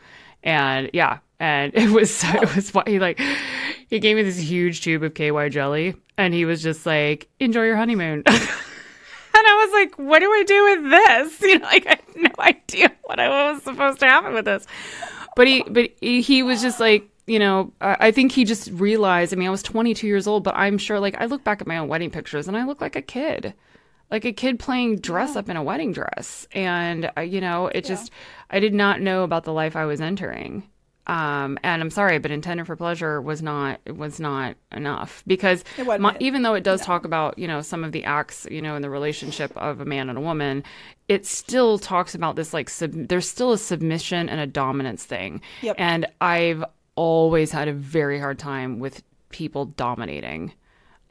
[0.43, 1.19] And yeah.
[1.41, 3.21] And it was, it was he like,
[3.89, 7.65] he gave me this huge tube of KY jelly and he was just like, enjoy
[7.65, 8.25] your honeymoon.
[9.35, 11.41] And I was like, what do I do with this?
[11.53, 14.67] You know, like I had no idea what I was supposed to happen with this.
[15.37, 19.33] But he, but he, was just like, you know, I think he just realized.
[19.33, 21.67] I mean, I was 22 years old, but I'm sure, like, I look back at
[21.67, 23.55] my own wedding pictures and I look like a kid,
[24.13, 26.47] like a kid playing dress up in a wedding dress.
[26.53, 28.13] And, uh, you know, it just,
[28.51, 30.69] I did not know about the life I was entering.
[31.07, 35.65] Um, and I'm sorry, but intended for pleasure was not was not enough because
[35.99, 38.77] my, even though it does talk about you know some of the acts you know
[38.77, 40.63] in the relationship of a man and a woman,
[41.09, 45.41] it still talks about this like sub- there's still a submission and a dominance thing.
[45.63, 45.75] Yep.
[45.77, 46.63] And I've
[46.95, 50.53] always had a very hard time with people dominating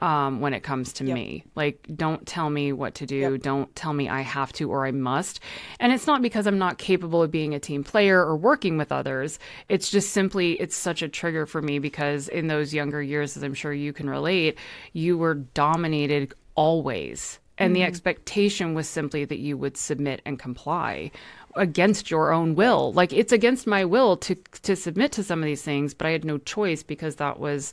[0.02, 1.44] um, when it comes to me.
[1.54, 3.16] Like, don't tell me what to do.
[3.16, 3.42] Yep.
[3.42, 5.38] Don't tell me I have to or I must.
[5.78, 8.90] And it's not because I'm not capable of being a team player or working with
[8.90, 9.38] others.
[9.68, 13.44] It's just simply, it's such a trigger for me because in those younger years, as
[13.44, 14.58] I'm sure you can relate,
[14.92, 17.38] you were dominated always.
[17.58, 21.12] And the expectation was simply that you would submit and comply
[21.54, 22.92] against your own will.
[22.92, 26.10] Like it's against my will to to submit to some of these things, but I
[26.10, 27.72] had no choice because that was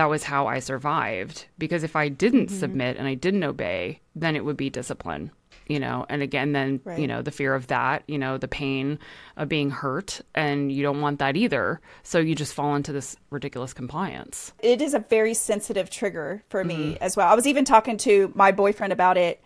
[0.00, 1.44] that was how I survived.
[1.58, 2.58] Because if I didn't Mm-hmm.
[2.58, 5.30] submit and I didn't obey, then it would be discipline,
[5.66, 6.06] you know.
[6.08, 8.98] And again, then you know the fear of that, you know, the pain
[9.36, 11.80] of being hurt, and you don't want that either.
[12.02, 14.52] So you just fall into this ridiculous compliance.
[14.62, 17.02] it is a very sensitive trigger for me Mm-hmm.
[17.04, 17.28] as well.
[17.28, 19.42] I was even talking to my boyfriend about it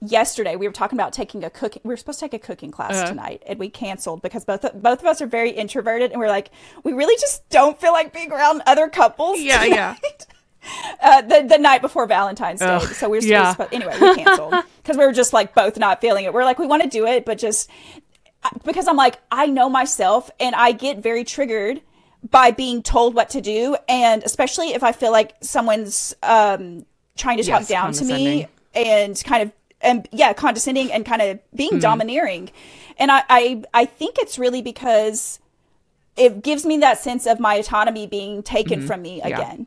[0.00, 0.56] yesterday.
[0.56, 1.82] We were talking about taking a cooking.
[1.84, 3.06] We were supposed to take a cooking class Uh-huh.
[3.06, 6.50] tonight, and we canceled because both both of us are very introverted, and we're like,
[6.84, 9.40] we really just don't feel like being around other couples.
[9.40, 9.96] Yeah, yeah.
[11.02, 12.66] uh, the the night before Valentine's Day.
[12.66, 13.52] Ugh, so we we're yeah.
[13.52, 16.32] supposed, anyway, we canceled because we were just like both not feeling it.
[16.32, 17.70] We're like, we want to do it, but just
[18.64, 21.82] because I'm like, I know myself, and I get very triggered
[22.30, 26.84] by being told what to do, and especially if I feel like someone's um,
[27.16, 31.22] trying to talk Yes, down to me and kind of and yeah, condescending and kind
[31.22, 31.80] of being Mm-hmm.
[31.80, 32.50] domineering.
[32.98, 35.38] And I, I I think it's really because
[36.16, 39.28] it gives me that sense of my autonomy being taken from me Mm-hmm.
[39.28, 39.36] Yeah.
[39.40, 39.66] again.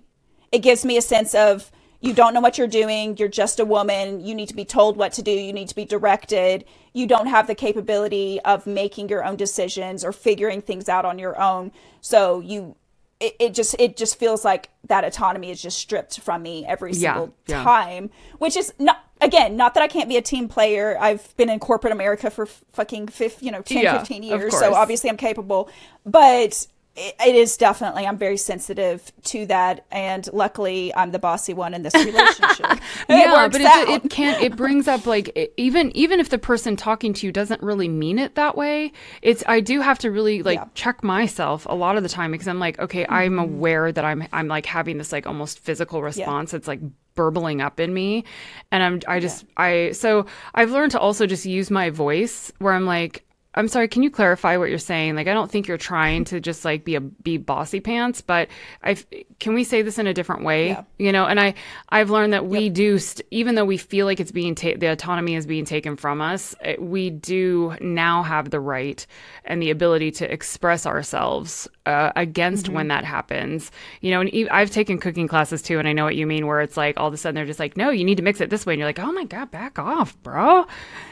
[0.51, 3.15] It gives me a sense of you don't know what you're doing.
[3.17, 4.19] You're just a woman.
[4.25, 5.31] You need to be told what to do.
[5.31, 6.65] You need to be directed.
[6.91, 11.17] You don't have the capability of making your own decisions or figuring things out on
[11.17, 11.71] your own.
[12.01, 12.75] So you,
[13.21, 16.91] it, it just it just feels like that autonomy is just stripped from me every
[16.91, 17.63] Yeah, single yeah.
[17.63, 19.02] time, which is not.
[19.23, 20.97] Again, not that I can't be a team player.
[20.99, 24.57] I've been in corporate America for fucking fif- you know 10, Yeah, 15 years.
[24.57, 25.69] So obviously I'm capable.
[26.05, 31.73] But it, is definitely I'm very sensitive to that, and luckily I'm the bossy one
[31.73, 32.65] in this relationship.
[33.09, 34.41] Yeah, but it, it can't.
[34.41, 37.87] It brings up like it- even even if the person talking to you doesn't really
[37.89, 38.91] mean it that way.
[39.21, 40.61] It's I do have to really like Yeah.
[40.65, 40.73] Mm-hmm.
[40.75, 44.27] check myself a lot of the time because I'm like, okay, I'm aware that I'm
[44.31, 46.53] I'm like having this like almost physical response.
[46.53, 46.79] It's like
[47.15, 48.23] burbling up in me,
[48.71, 50.25] and I'm I just I so
[50.55, 53.22] I've learned to also just use my voice where I'm like.
[53.55, 55.15] I'm sorry, can you clarify what you're saying?
[55.15, 58.49] Like I don't think you're trying to just like be a be bossy pants, but
[58.83, 58.97] I
[59.43, 60.69] can we say this in a different way?
[60.69, 60.83] Yeah.
[60.97, 61.53] you know and i
[61.89, 64.87] i've learned that we do st- even though we feel like it's being ta- the
[64.87, 69.05] autonomy is being taken from us eh, we do now have the right
[69.43, 73.69] and the ability to express ourselves uh, against when that happens.
[73.99, 76.47] You know and e- i've taken cooking classes too and i know what you mean
[76.47, 78.39] where it's like all of a sudden they're just like no you need to mix
[78.39, 80.65] it this way and you're like oh my god back off bro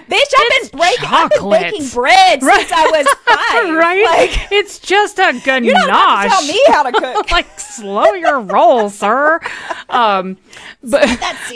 [0.10, 3.74] Bitch, I've been breaking, I've been baking bread since I was five.
[3.74, 7.32] right Like, it's just a ganache you don't have to tell me how to cook.
[7.32, 9.40] like slow your roll, sir.
[9.90, 10.38] Um,
[10.84, 11.08] but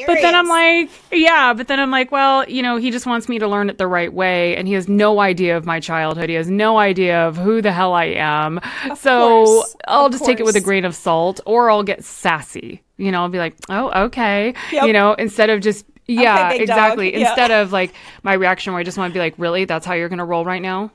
[0.05, 3.29] but then I'm like, yeah, but then I'm like, well, you know, he just wants
[3.29, 6.29] me to learn it the right way, and he has no idea of my childhood.
[6.29, 8.59] He has no idea of who the hell I am.
[8.97, 12.03] so course, I'll of just take it with a grain of salt, or I'll get
[12.03, 12.81] sassy.
[12.97, 14.53] You know, I'll be like, oh, okay.
[14.71, 14.87] Yep.
[14.87, 15.85] You know, instead of just.
[16.07, 16.61] Yeah, dog.
[16.61, 17.13] exactly.
[17.13, 17.29] Yeah.
[17.29, 19.65] Instead of like my reaction where I just want to be like, really?
[19.65, 20.91] That's how you're going to roll right now?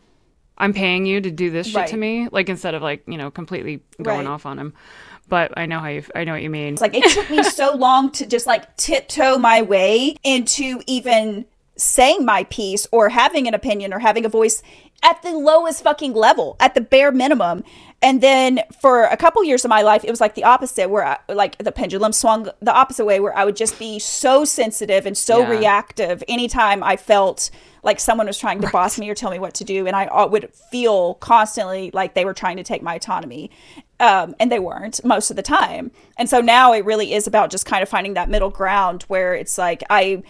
[0.60, 3.30] I'm paying you to do this shit to me, like instead of like you know
[3.30, 4.32] completely going Right.
[4.32, 4.74] off on him.
[5.28, 6.72] But I know how you, I know what you mean.
[6.74, 11.44] It's like it took me so long to just like tiptoe my way into even
[11.80, 14.62] saying my piece or having an opinion or having a voice
[15.02, 17.64] at the lowest fucking level, at the bare minimum.
[18.02, 21.04] And then for a couple years of my life, it was like the opposite, where
[21.06, 25.06] I, like the pendulum swung the opposite way, where I would just be so sensitive
[25.06, 25.50] and so Yeah.
[25.50, 27.50] reactive anytime I felt
[27.82, 29.86] like someone was trying to boss me or tell me what to do.
[29.86, 33.50] And I uh, would feel constantly like they were trying to take my autonomy.
[34.00, 35.90] Um, and they weren't most of the time.
[36.16, 39.34] And so now it really is about just kind of finding that middle ground where
[39.34, 40.22] it's like, I,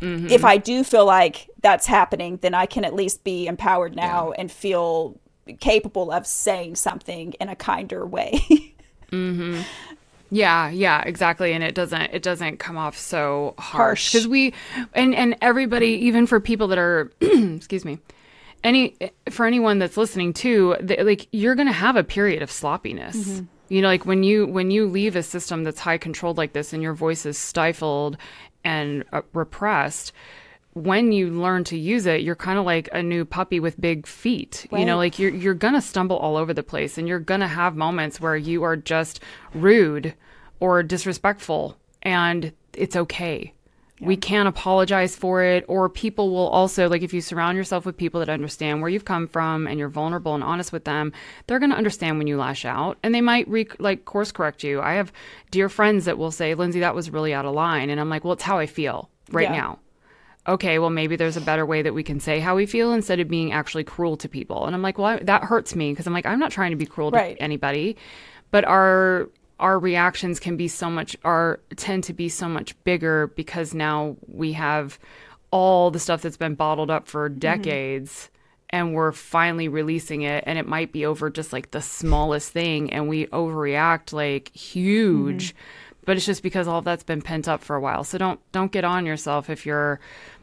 [0.00, 0.28] Mm-hmm.
[0.28, 4.32] if I do feel like that's happening, then I can at least be empowered now
[4.32, 5.18] and feel
[5.60, 8.40] capable of saying something in a kinder way.
[9.10, 9.62] Mm-hmm.
[10.30, 11.52] Yeah, yeah, exactly.
[11.52, 14.52] And it doesn't it doesn't come off so harsh because we
[14.92, 17.98] and and everybody, even for people that are, excuse me,
[18.62, 18.94] any
[19.30, 23.16] for anyone that's listening too, th- like you're gonna have a period of sloppiness.
[23.16, 23.44] Mm-hmm.
[23.70, 26.72] You know, like when you when you leave a system that's high controlled like this,
[26.72, 28.16] and your voice is stifled
[28.68, 30.12] and uh, repressed.
[30.74, 34.06] When you learn to use it, you're kind of like a new puppy with big
[34.06, 34.66] feet.
[34.80, 37.74] You know, like you're you're gonna stumble all over the place, and you're gonna have
[37.74, 39.20] moments where you are just
[39.54, 40.14] rude
[40.60, 43.54] or disrespectful, and it's okay.
[44.00, 47.96] We can't apologize for it, or people will also like if you surround yourself with
[47.96, 51.12] people that understand where you've come from and you're vulnerable and honest with them,
[51.46, 54.62] they're going to understand when you lash out, and they might re- like course correct
[54.62, 54.80] you.
[54.80, 55.12] I have
[55.50, 58.24] dear friends that will say, "Lindsey, that was really out of line," and I'm like,
[58.24, 59.56] "Well, it's how I feel right Yeah.
[59.56, 59.78] now."
[60.46, 63.20] okay, well, maybe there's a better way that we can say how we feel instead
[63.20, 64.64] of being actually cruel to people.
[64.64, 66.76] And I'm like, well, I, that hurts me because I'm like, I'm not trying to
[66.76, 67.36] be cruel Right.
[67.36, 67.98] to anybody,
[68.50, 69.28] but our
[69.58, 74.16] our reactions can be so much are tend to be so much bigger because now
[74.26, 74.98] we have
[75.50, 77.38] all the stuff that's been bottled up for mm-hmm.
[77.38, 78.30] decades
[78.70, 82.92] and we're finally releasing it and it might be over just like the smallest thing
[82.92, 85.50] and we overreact like huge.
[85.50, 85.58] Mm-hmm.
[86.04, 88.02] But it's just because all of that's been pent up for a while.
[88.02, 90.00] So don't don't get on yourself if you're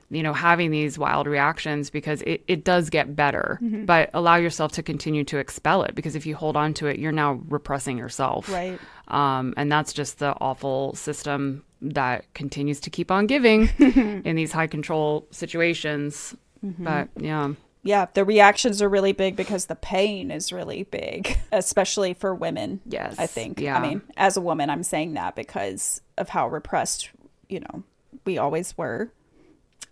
[0.10, 4.72] you know having these wild reactions because it, it does get better but allow yourself
[4.74, 7.98] to continue to expel it because if you hold on to it you're now repressing
[7.98, 8.80] yourself Right.
[9.08, 14.52] um, and that's just the awful system that continues to keep on giving in these
[14.52, 17.54] high control situations but yeah
[17.84, 22.82] yeah, the reactions are really big because the pain is really big, especially for women.
[22.88, 23.60] Yes, I think.
[23.60, 23.78] yeah.
[23.78, 27.12] I mean, as a woman, I'm saying that because of how repressed,
[27.48, 27.84] you know,
[28.26, 29.12] we always were.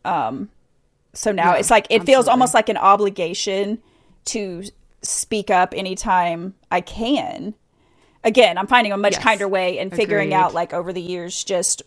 [0.06, 0.49] Um,
[1.14, 3.80] so now Yeah, it's like it feels almost like an obligation
[4.26, 4.64] to
[5.01, 7.54] speak up anytime I can.
[8.24, 9.24] Again, I'm finding a much Yes.
[9.24, 10.41] kinder way and figuring Agreed.
[10.41, 11.84] out like over the years just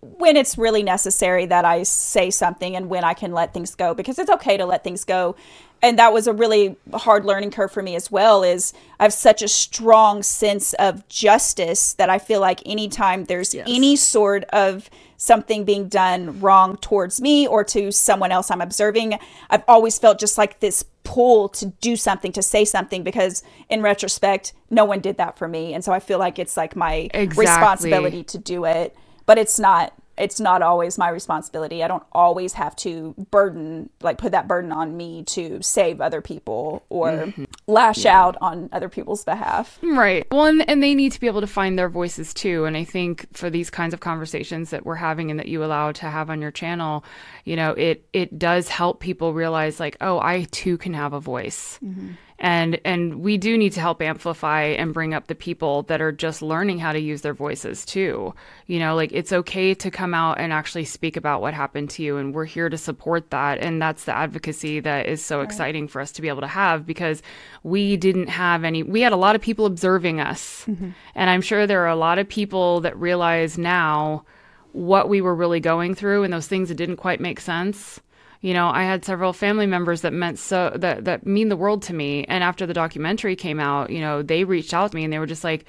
[0.00, 3.94] when it's really necessary that I say something and when I can let things go
[3.94, 5.36] because it's okay to let things go.
[5.82, 9.12] And that was a really hard learning curve for me as well is I have
[9.12, 13.66] such a strong sense of justice that I feel like anytime there's Yes.
[13.70, 19.18] any sort of something being done wrong towards me or to someone else I'm observing,
[19.50, 23.80] I've always felt just like this pull to do something, to say something because in
[23.82, 25.72] retrospect, no one did that for me.
[25.74, 27.44] And so I feel like it's like my Exactly.
[27.46, 28.96] responsibility to do it
[29.26, 34.18] but it's not it's not always my responsibility i don't always have to burden like
[34.18, 37.44] put that burden on me to save other people or Mm-hmm.
[37.66, 40.26] lash out on other people's behalf Right.
[40.30, 42.64] Well, and, and they need to be able to find their voices too.
[42.64, 45.92] And I think for these kinds of conversations that we're having and that you allow
[45.92, 47.04] to have on your channel,
[47.44, 51.20] you know, it it does help people realize like, oh, I too can have a
[51.20, 51.78] voice.
[52.38, 56.12] And and we do need to help amplify and bring up the people that are
[56.12, 58.34] just learning how to use their voices too.
[58.66, 62.02] You know, like it's okay to come out and actually speak about what happened to
[62.02, 65.88] you and we're here to support that and that's the advocacy that is so exciting
[65.88, 67.22] for us to be able to have because
[67.62, 70.64] we didn't have any we had a lot of people observing us.
[70.66, 70.90] Mm-hmm.
[71.14, 74.24] And I'm sure there are a lot of people that realize now
[74.72, 78.00] what we were really going through and those things that didn't quite make sense.
[78.40, 81.82] You know, I had several family members that meant so that that mean the world
[81.82, 82.24] to me.
[82.24, 85.18] And after the documentary came out, you know, they reached out to me and they
[85.18, 85.64] were just like,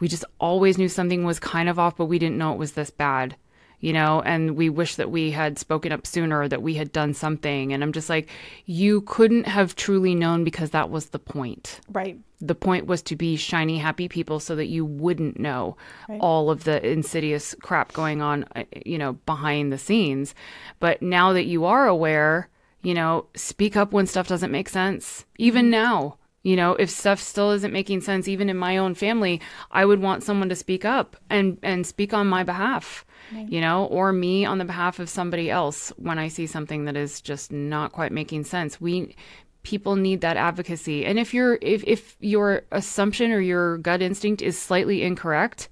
[0.00, 2.72] "We just always knew something was kind of off, but we didn't know it was
[2.72, 3.36] this bad."
[3.80, 7.14] You know, and we wish that we had spoken up sooner, that we had done
[7.14, 7.72] something.
[7.72, 8.28] And I'm just like,
[8.64, 11.80] you couldn't have truly known because that was the point.
[11.92, 12.18] Right.
[12.40, 15.76] The point was to be shiny happy people so that you wouldn't know
[16.20, 20.34] all of the insidious crap going on uh, you know behind the scenes.
[20.80, 22.48] But now that you are aware
[22.82, 25.24] you know speak up when stuff doesn't make sense.
[25.38, 29.40] Even now you know if stuff still isn't making sense even in my own family
[29.72, 33.86] i would want someone to speak up and and speak on my behalf you know
[33.86, 37.52] or me on the behalf of somebody else when i see something that is just
[37.52, 39.14] not quite making sense we
[39.62, 44.42] people need that advocacy and if your if, if your assumption or your gut instinct
[44.42, 45.68] is slightly incorrect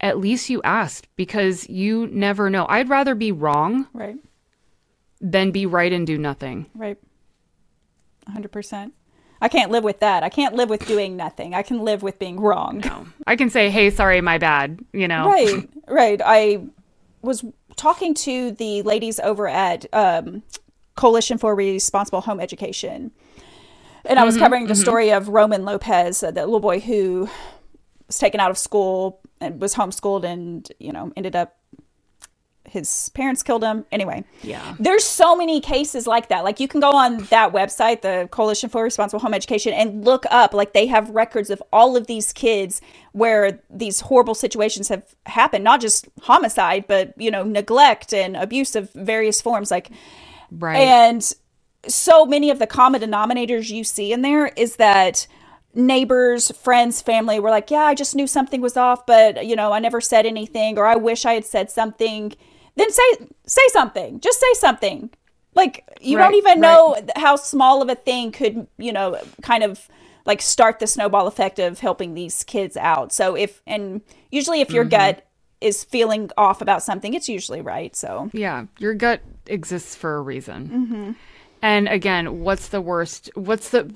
[0.00, 4.16] at least you asked because you never know i'd rather be wrong right
[5.20, 6.66] than be right and do nothing.
[6.74, 6.98] Right.
[8.30, 8.92] 100%.
[9.40, 10.24] I can't live with that.
[10.24, 11.54] I can't live with doing nothing.
[11.54, 12.78] I can live with being wrong.
[12.78, 13.06] No.
[13.26, 15.26] I can say, "Hey, sorry, my bad," you know.
[15.26, 15.68] Right.
[15.86, 16.20] Right.
[16.24, 16.64] I
[17.22, 17.44] was
[17.76, 20.42] talking to the ladies over at um,
[20.94, 23.12] Coalition for Responsible Home Education.
[24.04, 27.28] And I was covering the story of Roman Lopez, uh, the little boy who
[28.06, 31.57] was taken out of school and was homeschooled and, you know, ended up
[32.70, 33.84] his parents killed him.
[33.90, 34.74] Anyway, Yeah.
[34.78, 36.44] there's so many cases like that.
[36.44, 40.24] Like you can go on that website, the Coalition for Responsible Home Education, and look
[40.30, 40.54] up.
[40.54, 42.80] Like they have records of all of these kids
[43.12, 45.64] where these horrible situations have happened.
[45.64, 49.70] Not just homicide, but you know, neglect and abuse of various forms.
[49.70, 49.90] Like,
[50.50, 50.76] Right.
[50.78, 51.32] and
[51.86, 55.26] so many of the common denominators you see in there is that
[55.74, 59.72] neighbors, friends, family were like, "Yeah, I just knew something was off, but you know,
[59.72, 62.32] I never said anything, or I wish I had said something."
[62.78, 63.02] Then say
[63.46, 64.20] say something.
[64.20, 65.10] Just say something.
[65.54, 66.62] Like you Right, don't even right.
[66.62, 69.88] know how small of a thing could, you know, kind of
[70.26, 73.12] like start the snowball effect of helping these kids out.
[73.12, 74.86] So if and usually if your Mm-hmm.
[74.86, 75.26] gut
[75.60, 77.96] is feeling off about something, it's usually right.
[77.96, 80.74] So Yeah, your gut exists for a reason.
[81.60, 83.30] And again, what's the worst?
[83.34, 83.90] What's the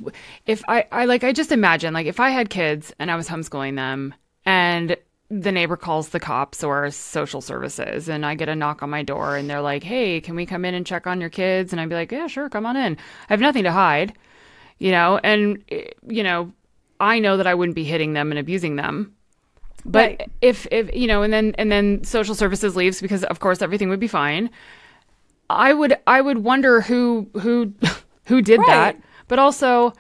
[0.47, 3.29] if I I like I just imagine like if I had kids and I was
[3.29, 4.15] homeschooling them
[4.45, 4.97] and
[5.41, 9.03] the neighbor calls the cops or social services and I get a knock on my
[9.03, 11.81] door and they're like, "Hey, can we come in and check on your kids?" and
[11.81, 12.99] I'd be like, "Yeah, sure, come on in."
[13.31, 14.13] I have nothing to hide.
[14.79, 16.53] You know, and eh, you know,
[17.01, 19.15] I know that I wouldn't be hitting them and abusing them.
[19.87, 20.31] But Right.
[20.43, 23.89] if if you know, and then and then social services leaves because of course everything
[23.89, 24.51] would be fine.
[25.49, 27.73] I would I would wonder who who
[28.27, 28.97] who did that.
[29.29, 29.95] But also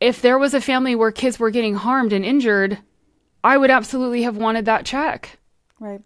[0.00, 2.78] if there was a family where kids were getting harmed and injured,
[3.44, 5.38] I would absolutely have wanted that check.
[5.80, 6.00] right.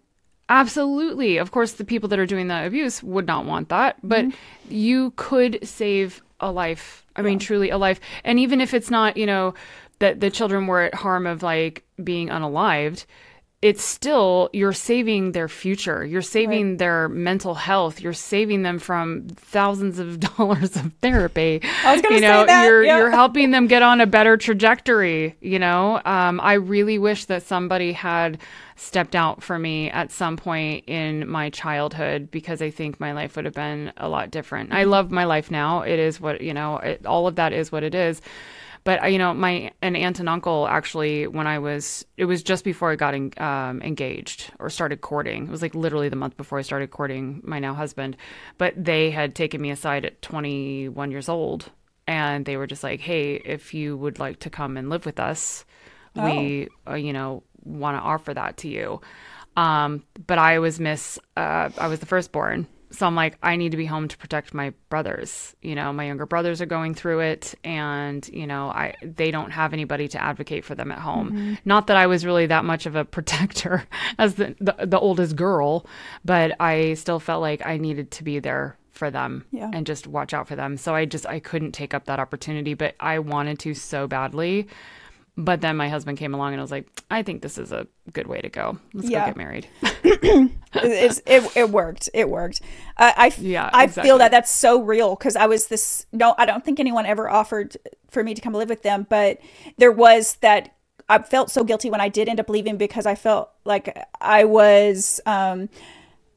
[0.49, 1.37] Absolutely.
[1.37, 4.73] Of course the people that are doing the abuse would not want that, but mm-hmm.
[4.73, 7.05] you could save a life.
[7.17, 7.99] I mean truly a life.
[8.23, 9.55] And even if it's not, you know,
[9.99, 13.05] that the children were at harm of like being unalived,
[13.61, 16.05] it's still you're saving their future.
[16.05, 17.99] You're saving their mental health.
[17.99, 21.61] You're saving them from thousands of dollars of therapy.
[21.83, 22.97] I was gonna you know, say that, you're yeah.
[22.97, 25.35] you're helping them get on a better trajectory.
[25.41, 28.37] You know, um, I really wish that somebody had
[28.75, 33.35] stepped out for me at some point in my childhood because I think my life
[33.35, 34.71] would have been a lot different.
[34.71, 35.81] I love my life now.
[35.81, 36.77] It is what you know.
[36.77, 38.21] It, all of that is what it is.
[38.87, 42.41] But uh, you know, my an aunt and uncle actually, when I was, it was
[42.41, 45.47] just before I got en- um, engaged or started courting.
[45.47, 48.15] It was like literally the month before I started courting my now husband.
[48.57, 51.69] But they had taken me aside at 21 years old,
[52.07, 55.19] and they were just like, "Hey, if you would like to come and live with
[55.19, 55.65] us,
[56.15, 59.01] we, uh, you know, want to offer that to you."
[59.57, 62.67] Um, but I was miss, uh, I was the firstborn.
[62.91, 65.55] So I'm like, I need to be home to protect my brothers.
[65.61, 69.51] You know, my younger brothers are going through it and, you know, I they don't
[69.51, 71.31] have anybody to advocate for them at home.
[71.31, 71.53] Mm-hmm.
[71.65, 73.83] Not that I was really that much of a protector
[74.17, 75.85] as the, the the oldest girl,
[76.23, 79.69] but I still felt like I needed to be there for them Yeah.
[79.73, 80.75] and just watch out for them.
[80.75, 84.67] So I just I couldn't take up that opportunity, but I wanted to so badly.
[85.39, 87.85] But then my husband came along and I was like, I think this is a
[88.11, 88.79] good way to go.
[88.93, 89.19] Let's Yeah.
[89.21, 89.67] go get married.
[90.73, 91.21] it,
[91.55, 92.09] it worked.
[92.13, 92.61] It worked.
[92.97, 94.09] Uh, I, Yeah, I exactly.
[94.09, 96.05] feel that that's so real because I was this.
[96.11, 97.77] No, I don't think anyone ever offered
[98.09, 99.39] for me to come live with them, but
[99.77, 100.73] there was that.
[101.09, 104.43] I felt so guilty when I did end up leaving because I felt like I
[104.43, 105.69] was um,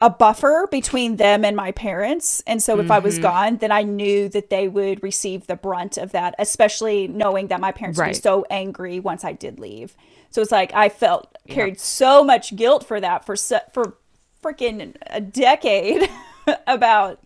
[0.01, 2.43] a buffer between them and my parents.
[2.47, 3.05] And so if I Mm-hmm.
[3.05, 7.49] was gone, then I knew that they would receive the brunt of that, especially knowing
[7.49, 9.95] that my parents would be so angry once I did leave.
[10.31, 13.37] So it's like I felt carried so much guilt for that for
[13.75, 13.97] for
[14.43, 16.09] freaking a decade
[16.67, 17.21] about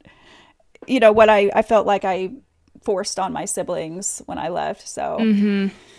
[0.86, 2.32] you know what I I felt like I
[2.82, 4.88] forced on my siblings when I left.
[4.88, 5.30] So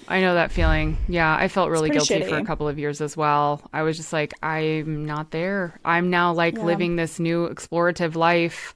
[0.07, 0.97] I know that feeling.
[1.07, 3.61] Yeah, I felt really guilty for a couple of years as well.
[3.73, 5.79] I was just like, I'm not there.
[5.83, 8.75] I'm now like living this new explorative life,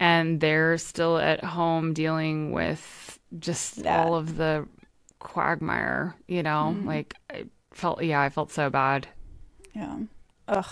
[0.00, 4.06] and they're still at home dealing with just That.
[4.06, 4.66] all of the
[5.18, 6.74] quagmire, you know?
[6.74, 6.86] Mm-hmm.
[6.86, 9.08] Like, I felt, yeah, I felt so bad.
[9.74, 9.98] yeah.
[10.48, 10.64] Ugh.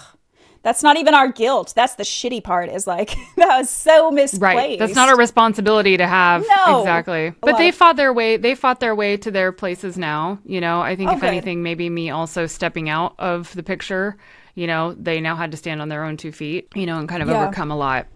[0.65, 1.75] That's not even our guilt.
[1.77, 4.43] That's the shitty part is like that was so misplaced.
[4.43, 4.79] Right.
[4.79, 6.45] That's not a responsibility to have.
[6.67, 6.81] No.
[6.81, 7.33] Exactly.
[7.43, 10.41] But lot they fought their way they fought their way to their places now.
[10.45, 11.29] You know, I think Oh, if good.
[11.29, 14.17] anything, maybe me also stepping out of the picture,
[14.55, 17.09] you know, they now had to stand on their own two feet, you know, and
[17.09, 17.43] kind of Yeah.
[17.43, 18.07] overcome a lot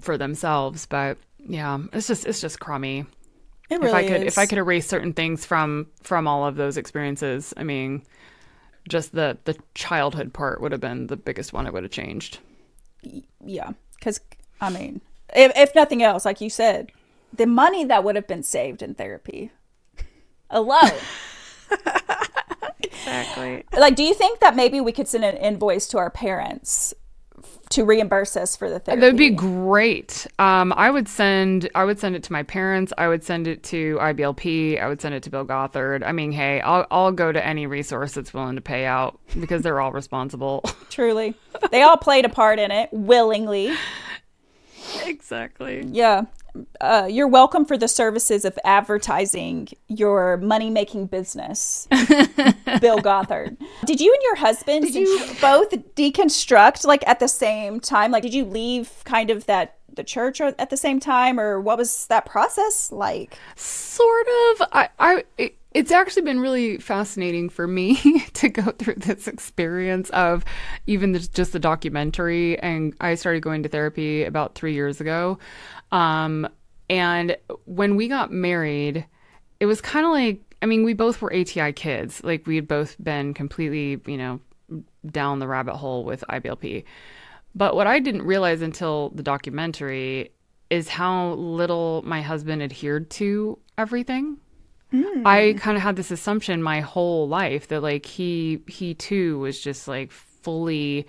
[0.00, 0.86] for themselves.
[0.86, 3.04] But yeah, it's just it's just crummy.
[3.68, 4.32] It if I could is.
[4.32, 8.02] if I could erase certain things from from all of those experiences, I mean
[8.88, 12.38] just the the childhood part would have been the biggest one I would have changed.
[13.44, 14.20] yeah because
[14.60, 15.00] i mean
[15.34, 16.92] if, if nothing else, like you said,
[17.32, 19.50] the money that would have been saved in therapy
[20.50, 20.90] alone.
[22.84, 23.64] Exactly.
[23.76, 26.92] like, do you think that maybe we could send an invoice to our parents
[27.72, 29.00] to reimburse us for the therapy?
[29.00, 30.26] That'd be great.
[30.38, 32.92] Um, I would send I would send it to my parents.
[32.96, 34.80] I would send it to IBLP.
[34.80, 36.02] I would send it to Bill Gothard.
[36.04, 39.62] I mean, hey, I'll I'll go to any resource that's willing to pay out because
[39.62, 40.64] they're all responsible.
[40.90, 41.34] Truly,
[41.70, 43.74] they all played a part in it willingly.
[45.04, 45.84] exactly.
[45.90, 46.24] Yeah.
[46.80, 51.88] Uh, you're welcome for the services of advertising your money making business,
[52.80, 53.56] Bill Gothard.
[53.86, 58.10] Did you and your husband did you both deconstruct like at the same time?
[58.10, 61.78] Like, did you leave kind of that the church at the same time, or what
[61.78, 63.38] was that process like?
[63.56, 64.68] Sort of.
[64.72, 70.44] I, I, it's actually been really fascinating for me to go through this experience of
[70.86, 72.58] even the, just the documentary.
[72.58, 75.38] And I started going to therapy about three years ago.
[75.90, 76.48] Um,
[76.90, 79.06] and when we got married,
[79.60, 82.22] it was kind of like, I mean, we both were ATI kids.
[82.22, 84.40] Like we had both been completely, you know,
[85.10, 86.84] down the rabbit hole with IBLP.
[87.54, 90.32] But what I didn't realize until the documentary
[90.70, 94.38] is how little my husband adhered to everything.
[94.92, 95.26] Mm.
[95.26, 99.60] I kind of had this assumption my whole life that like he he too was
[99.60, 101.06] just like fully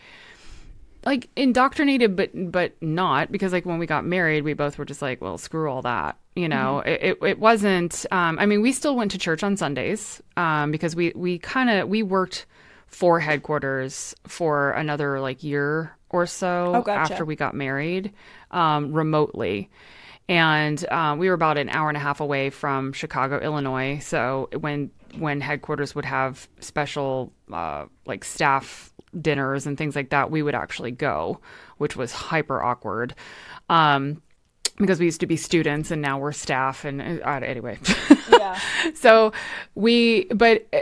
[1.06, 5.02] like indoctrinated but but not because like when we got married we both were just
[5.02, 7.06] like well screw all that you know mm-hmm.
[7.06, 10.96] it, it wasn't um, i mean we still went to church on sundays um, because
[10.96, 12.46] we we kind of we worked
[12.88, 17.14] for headquarters for another like year or so oh, gotcha.
[17.14, 18.12] after we got married
[18.52, 19.70] um, remotely
[20.30, 24.50] and uh, we were about an hour and a half away from chicago illinois so
[24.60, 30.42] when when headquarters would have special uh, like staff dinners and things like that, we
[30.42, 31.40] would actually go,
[31.78, 33.16] which was hyper awkward.
[33.70, 34.22] Um,
[34.78, 37.78] because we used to be students and now we're staff and uh, anyway.
[38.32, 38.60] yeah.
[38.96, 39.32] so
[39.76, 40.80] we, but uh,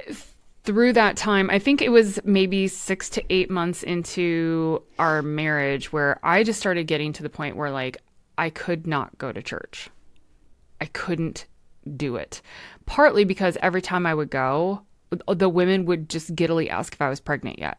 [0.63, 5.91] through that time, I think it was maybe six to eight months into our marriage
[5.91, 7.97] where I just started getting to the point where like
[8.37, 9.89] I could not go to church.
[10.79, 11.45] I couldn't
[11.95, 12.41] do it.
[12.85, 14.83] Partly because every time I would go,
[15.27, 17.77] the women would just giddily ask if I was pregnant yet.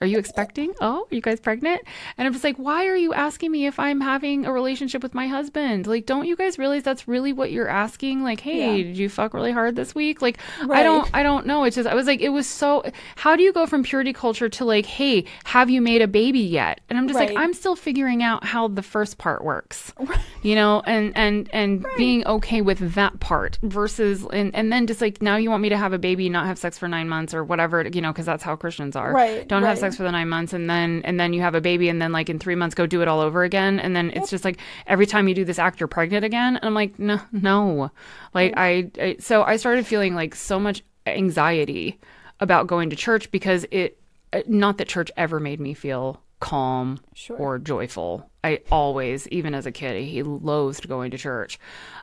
[0.00, 0.74] Are you expecting?
[0.80, 1.82] Oh, are you guys pregnant?
[2.16, 5.12] And I'm just like, why are you asking me if I'm having a relationship with
[5.12, 5.88] my husband?
[5.88, 8.22] Like, don't you guys realize that's really what you're asking?
[8.22, 8.84] Like, hey, yeah.
[8.84, 10.22] did you fuck really hard this week?
[10.22, 10.80] Like, right.
[10.80, 11.64] I don't, I don't know.
[11.64, 12.84] It's just, I was like, it was so.
[13.16, 16.40] How do you go from purity culture to like, hey, have you made a baby
[16.40, 16.80] yet?
[16.88, 17.30] And I'm just right.
[17.30, 20.20] like, I'm still figuring out how the first part works, right.
[20.42, 25.00] you know, and and and being okay with that part versus and and then just
[25.00, 27.34] like now you want me to have a baby, not have sex for nine months
[27.34, 29.12] or whatever, you know, because that's how Christians are.
[29.12, 29.48] Right.
[29.48, 31.60] Don't have sex sex for the nine months and then and then you have a
[31.60, 33.80] baby and then like in three months go do it all over again.
[33.80, 36.56] And then it's just like every time you do this act you're pregnant again.
[36.56, 37.90] And i'm like no no.
[38.34, 41.98] Like I, I so i started feeling like so much anxiety
[42.40, 43.98] about going to church because it
[44.32, 47.36] uh, not that church ever made me feel calm sure.
[47.36, 48.30] or joyful.
[48.44, 51.58] I always, even as a kid, he loathed going to church.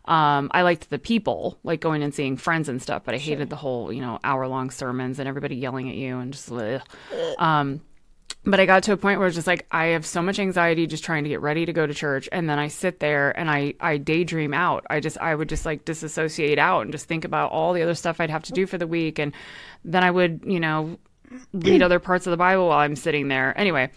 [0.06, 3.50] Um, I liked the people, like going and seeing friends and stuff, but I hated
[3.50, 6.52] the whole, you know, hour long sermons and everybody yelling at you and just,
[7.40, 7.82] um,
[8.46, 10.86] but I got to a point where it's just like I have so much anxiety
[10.86, 13.50] just trying to get ready to go to church, and then I sit there and
[13.50, 14.86] I I daydream out.
[14.90, 17.96] I just I would just like disassociate out and just think about all the other
[17.96, 19.34] stuff I'd have to do for the week, and
[19.84, 21.00] then I would you know
[21.54, 23.58] read other parts of the Bible while I'm sitting there.
[23.58, 23.90] Anyway,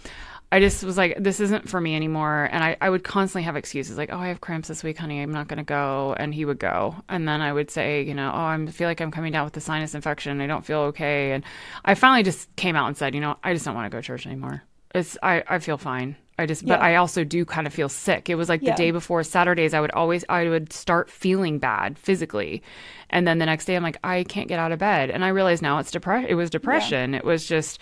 [0.51, 2.49] I just was like, this isn't for me anymore.
[2.51, 5.21] And I, I would constantly have excuses like, oh, I have cramps this week, honey.
[5.21, 6.15] I'm not going to go.
[6.19, 6.97] And he would go.
[7.09, 9.57] And then I would say, you know, oh, I feel like I'm coming down with
[9.59, 10.41] a sinus infection.
[10.41, 11.33] I don't feel okay.
[11.33, 11.45] And
[11.85, 14.01] I finally just came out and said, you know, I just don't want to go
[14.01, 14.63] to church anymore.
[14.95, 16.17] It's, I, I feel fine.
[16.39, 16.77] I just, yeah.
[16.77, 18.31] but I also do kind of feel sick.
[18.31, 18.71] It was like yeah.
[18.71, 22.63] the day before Saturdays, I would always, I would start feeling bad physically.
[23.11, 25.11] And then the next day, I'm like, I can't get out of bed.
[25.11, 26.31] And I realized now it's depression.
[26.31, 27.13] It was depression.
[27.13, 27.19] Yeah.
[27.19, 27.81] It was just,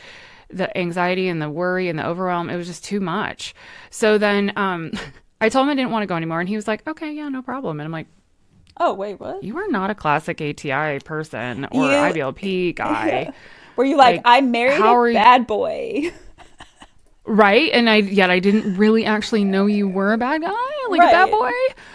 [0.49, 3.55] the anxiety and the worry and the overwhelm, it was just too much.
[3.91, 4.93] So then um,
[5.41, 6.41] I told him I didn't want to go anymore.
[6.41, 7.81] And he was like, okay, yeah, no problem.
[7.81, 8.09] And I'm like,
[8.79, 9.43] oh, wait, what?
[9.43, 11.91] You are not a classic ATI person or you...
[11.91, 13.33] IBLP guy.
[13.77, 15.47] Were you like, like I married a bad you...
[15.47, 16.13] boy?
[17.27, 20.53] right and i yet i didn't really actually know you were a bad guy
[20.89, 21.09] like right.
[21.09, 21.51] a bad boy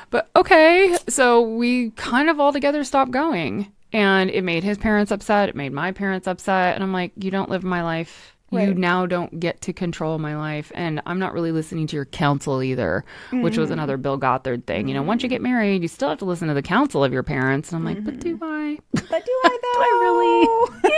[0.09, 5.09] but okay so we kind of all together stopped going and it made his parents
[5.09, 8.67] upset it made my parents upset and i'm like you don't live my life Right.
[8.67, 10.71] You now don't get to control my life.
[10.75, 13.41] And I'm not really listening to your counsel either, mm-hmm.
[13.41, 14.81] which was another Bill Gothard thing.
[14.81, 14.87] Mm-hmm.
[14.89, 17.13] You know, once you get married, you still have to listen to the counsel of
[17.13, 17.71] your parents.
[17.71, 18.43] And I'm like, but do mm-hmm.
[18.43, 18.77] I?
[18.93, 19.79] But do I though?
[20.81, 20.89] do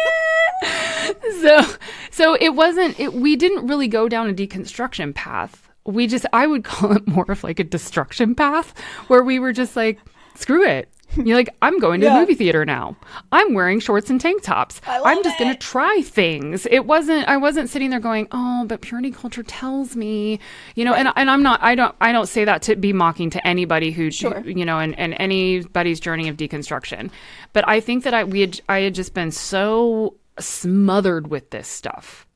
[0.66, 1.42] I really?
[1.42, 1.76] so,
[2.12, 6.48] so it wasn't, it, we didn't really go down a deconstruction path we just I
[6.48, 8.74] would call it more of like a destruction path
[9.08, 10.00] where we were just like
[10.36, 10.90] screw it.
[11.16, 12.14] You're like, I'm going to Yeah.
[12.14, 12.96] the movie theater now.
[13.32, 14.82] I'm wearing shorts and tank tops.
[14.88, 16.66] I'm just going to try things.
[16.72, 20.40] It wasn't, I wasn't sitting there going, oh, but purity culture tells me,
[20.76, 23.30] you know, and, and I'm not, I don't, I don't say that to be mocking
[23.32, 24.40] to anybody who, Sure.
[24.46, 27.10] you know, and, and anybody's journey of deconstruction.
[27.54, 31.68] But I think that I, we had, I had just been so smothered with this
[31.68, 32.28] stuff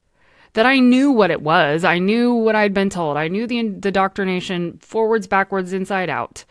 [0.54, 1.84] that I knew what it was.
[1.84, 3.16] I knew what I'd been told.
[3.18, 6.46] I knew the the indoctrination forwards, backwards, inside out.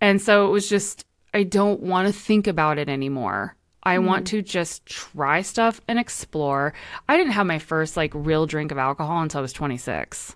[0.00, 1.05] And so it was just
[1.36, 3.56] I don't want to think about it anymore.
[3.82, 6.72] I want to just try stuff and explore.
[7.10, 10.34] I didn't have my first like real drink of alcohol until I was 26.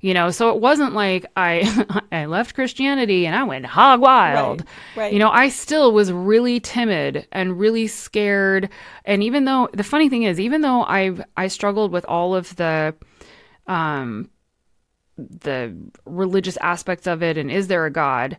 [0.00, 4.60] You know, so it wasn't like I I left Christianity and I went hog wild.
[4.60, 5.12] Right, right.
[5.12, 8.68] You know, I still was really timid and really scared.
[9.04, 12.54] And even though the funny thing is, even though I've I struggled with all of
[12.54, 12.94] the
[13.66, 14.30] um
[15.16, 15.76] the
[16.06, 18.38] religious aspects of it and is there a God,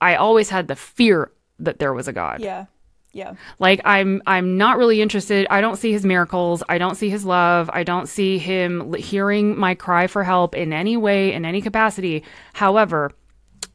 [0.00, 1.32] I always had the fear
[1.64, 2.40] that there was a God.
[2.40, 2.66] Yeah.
[3.12, 3.34] Yeah.
[3.58, 5.46] Like I'm I'm not really interested.
[5.50, 6.62] I don't see his miracles.
[6.68, 7.68] I don't see his love.
[7.72, 11.60] I don't see him l- hearing my cry for help in any way in any
[11.60, 12.22] capacity.
[12.52, 13.10] However,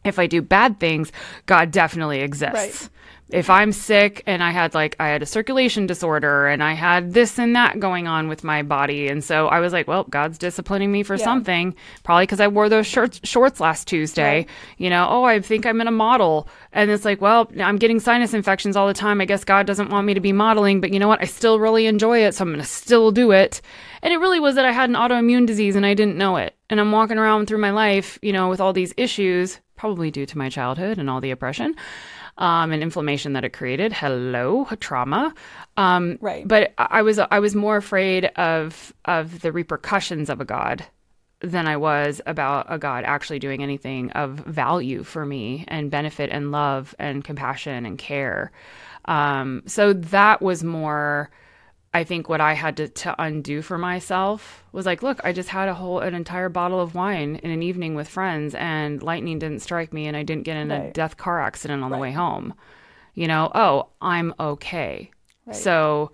[0.05, 1.11] if I do bad things,
[1.47, 2.53] God definitely exists.
[2.83, 2.89] Right.
[3.31, 7.13] If I'm sick and I had like I had a circulation disorder and I had
[7.13, 10.37] this and that going on with my body and so I was like, well, God's
[10.37, 11.23] disciplining me for Yeah.
[11.23, 14.37] something, probably cuz I wore those shorts shorts last Tuesday.
[14.41, 14.49] Right.
[14.77, 17.99] You know, oh, I think I'm in a model and it's like, well, I'm getting
[17.99, 19.19] sinus infections all the time.
[19.21, 21.21] I guess God doesn't want me to be modeling, but you know what?
[21.21, 23.59] I still really enjoy it, so I'm going to still do it.
[24.03, 26.55] And it really was that I had an autoimmune disease and I didn't know it.
[26.69, 30.27] And I'm walking around through my life, you know, with all these issues, probably due
[30.27, 31.75] to my childhood and all the oppression
[32.37, 33.93] um, and inflammation that it created.
[33.93, 35.33] Hello, trauma.
[35.77, 36.47] Um, Right.
[36.47, 40.85] But I I was I was more afraid of of the repercussions of a God
[41.41, 46.29] than I was about a God actually doing anything of value for me and benefit
[46.31, 48.51] and love and compassion and care.
[49.05, 51.29] Um, so that was more.
[51.95, 55.47] I think what I had to, to undo for myself was like, look, I just
[55.49, 59.39] had a whole an entire bottle of wine in an evening with friends, and lightning
[59.39, 62.11] didn't strike me, and I didn't get in a death car accident on the way
[62.11, 62.53] home.
[63.13, 65.09] You know, oh, I'm okay.
[65.45, 65.55] Right.
[65.55, 66.11] So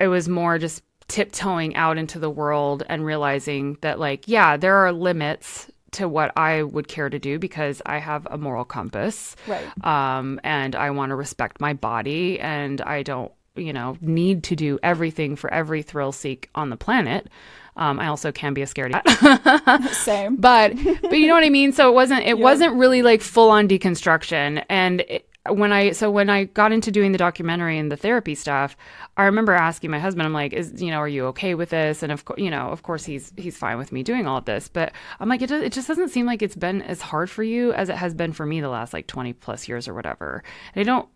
[0.00, 4.76] it was more just tiptoeing out into the world and realizing that, like, yeah, there
[4.76, 9.36] are limits to what I would care to do because I have a moral compass
[9.46, 9.66] Right.
[9.84, 14.56] um, and I want to respect my body, and I don't, you know, need to
[14.56, 17.28] do everything for every thrill seek on the planet.
[17.76, 20.36] Um, I also can be a scaredy cat, Same.
[20.40, 21.72] but but you know what I mean.
[21.72, 24.64] So it wasn't it wasn't really like full on deconstruction.
[24.68, 28.34] And it, when I so when I got into doing the documentary and the therapy
[28.34, 28.76] stuff,
[29.16, 32.02] I remember asking my husband, I'm like, is you know, are you okay with this?
[32.02, 34.44] And of course, you know, of course he's he's fine with me doing all of
[34.44, 34.68] this.
[34.68, 37.42] But I'm like, it does, it just doesn't seem like it's been as hard for
[37.42, 40.42] you as it has been for me the last like 20 plus years or whatever.
[40.74, 41.08] And I don't.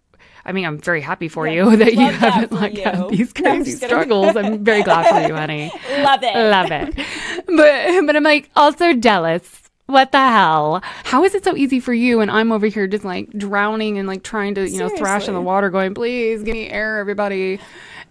[0.45, 2.82] I mean, I'm very happy for Yeah, you that you haven't for like you.
[2.84, 4.36] had these No, crazy just struggles.
[4.36, 5.70] I'm very glad for you, honey.
[6.03, 6.34] Love it.
[6.36, 6.95] Love it.
[7.47, 9.59] But but I'm like also jealous.
[9.86, 10.80] What the hell?
[11.05, 14.09] How is it so easy for you and I'm over here just like drowning and
[14.09, 17.59] like trying to, you know, thrash in the water going, "Please give me air, everybody."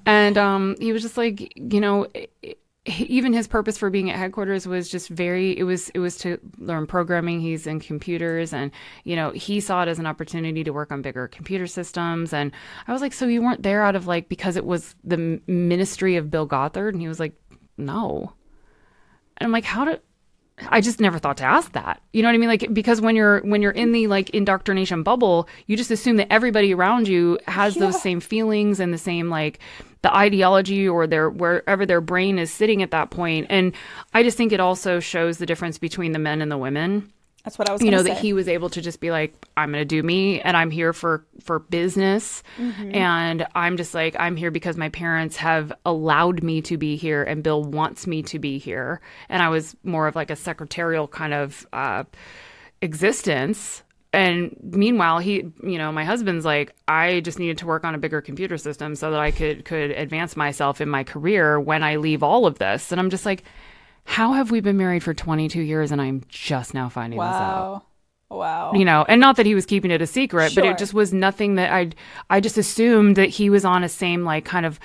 [0.06, 2.56] And um he was just like, you know, i- i-
[2.86, 6.40] even his purpose for being at headquarters was just very it was it was to
[6.58, 7.40] learn programming.
[7.40, 8.72] He's in computers and
[9.04, 12.34] you know he saw it as an opportunity to work on bigger computer systems.
[12.34, 12.52] And
[12.88, 16.16] i was like so you weren't there out of like because it was the ministry
[16.16, 16.96] of bill gothard?
[16.96, 17.34] And he was like
[17.78, 18.34] no.
[19.38, 19.98] And I'm like, how do
[20.70, 22.01] I just never thought to ask that.
[22.14, 22.49] You know what I mean?
[22.49, 26.32] Like because when you're when you're in the like indoctrination bubble, you just assume that
[26.32, 27.86] everybody around you has Yeah.
[27.86, 29.59] those same feelings and the same like
[30.01, 33.47] the ideology or their wherever their brain is sitting at that point.
[33.49, 33.74] And
[34.14, 37.12] I just think it also shows the difference between the men and the women
[37.44, 38.10] That's what I was you know say.
[38.10, 40.70] that he was able to just be like i'm going to do me and i'm
[40.72, 42.96] here for for business Mm-hmm.
[42.96, 47.24] and i'm just like i'm here because my parents have allowed me to be here
[47.24, 51.08] and bill wants me to be here and i was more of like a secretarial
[51.08, 52.04] kind of uh
[52.82, 53.84] existence
[54.14, 57.98] and meanwhile he you know my husband's like i just needed to work on a
[57.98, 61.96] bigger computer system so that i could could advance myself in my career when i
[61.96, 63.44] leave all of this and i'm just like
[64.04, 67.84] how have we been married for 22 years and i'm just now finding this out
[68.30, 68.38] wow.
[68.38, 68.72] Wow.
[68.74, 71.14] you know and not that he was keeping it a secret but it just was
[71.14, 71.89] nothing that i
[72.30, 74.80] i just assumed that he was on a same like kind of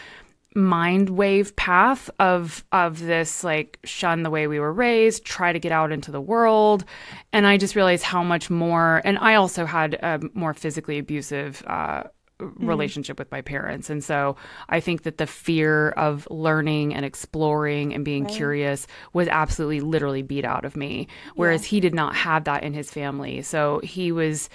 [0.57, 5.59] mind wave path of of this like shun the way we were raised try to
[5.59, 6.85] get out into the world
[7.33, 11.63] and i just realized how much more and i also had a more physically abusive
[11.67, 12.05] uh
[12.39, 12.69] Mm.
[12.69, 13.89] relationship with my parents.
[13.89, 14.37] And so
[14.69, 20.21] I think that the fear of learning and exploring and being curious was absolutely literally
[20.21, 21.09] beat out of me.
[21.35, 23.41] Whereas he did not have that in his family.
[23.41, 24.51] So he was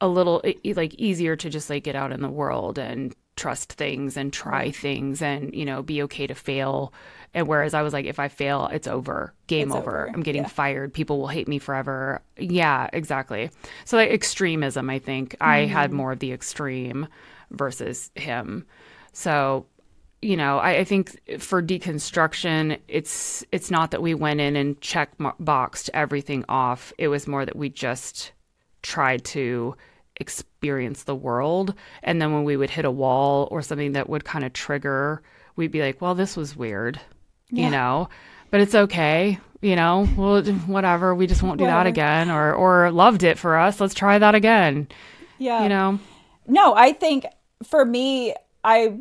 [0.00, 4.16] a little like easier to just like get out in the world and trust things
[4.16, 6.92] and try things and you know be okay to fail
[7.34, 9.32] and whereas i was like if i fail it's over.
[9.46, 10.02] Game It's over.
[10.04, 10.10] over.
[10.14, 10.48] i'm getting Yeah.
[10.48, 10.92] fired.
[10.94, 12.22] People will hate me forever.
[12.38, 13.50] Yeah exactly.
[13.84, 15.36] So like extremism i think.
[15.40, 15.72] I Mm-hmm.
[15.72, 17.06] had more of the extreme
[17.50, 18.66] versus him.
[19.12, 19.66] So
[20.22, 24.80] you know I, I think for deconstruction it's it's not that we went in and
[24.80, 26.92] check boxed everything off.
[26.98, 28.32] It was more that we just
[28.82, 29.76] tried to
[30.16, 31.74] experience the world.
[32.02, 35.22] And then when we would hit a wall or something that would kind of trigger
[35.56, 37.00] we'd be like well this was weird
[37.50, 38.08] you know
[38.50, 42.90] but it's okay you know well whatever we just won't do that again or or
[42.90, 44.88] loved it for us let's try that again
[45.38, 45.62] Yeah.
[45.62, 45.98] you know
[46.46, 47.26] No, I think
[47.62, 49.00] for me, I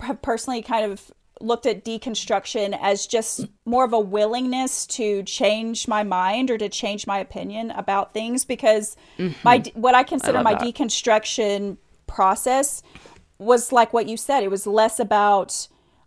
[0.00, 1.10] have personally kind of
[1.40, 6.68] looked at deconstruction as just more of a willingness to change my mind or to
[6.68, 9.34] change my opinion about things because mm-hmm.
[9.42, 10.62] my what I consider love my that.
[10.62, 12.82] deconstruction process
[13.38, 14.42] was like what you said.
[14.42, 15.66] It was less about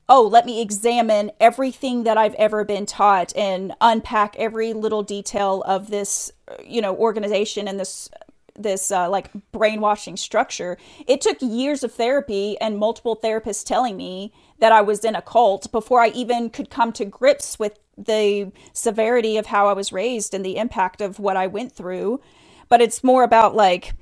[0.09, 5.63] oh, let me examine everything that I've ever been taught and unpack every little detail
[5.65, 6.31] of this,
[6.65, 8.09] you know, organization and this
[8.55, 10.77] this uh, like brainwashing structure.
[11.07, 15.21] It took years of therapy and multiple therapists telling me that I was in a
[15.21, 19.91] cult before I even could come to grips with the severity of how I was
[19.91, 22.21] raised and the impact of what I went through.
[22.69, 23.93] But it's more about like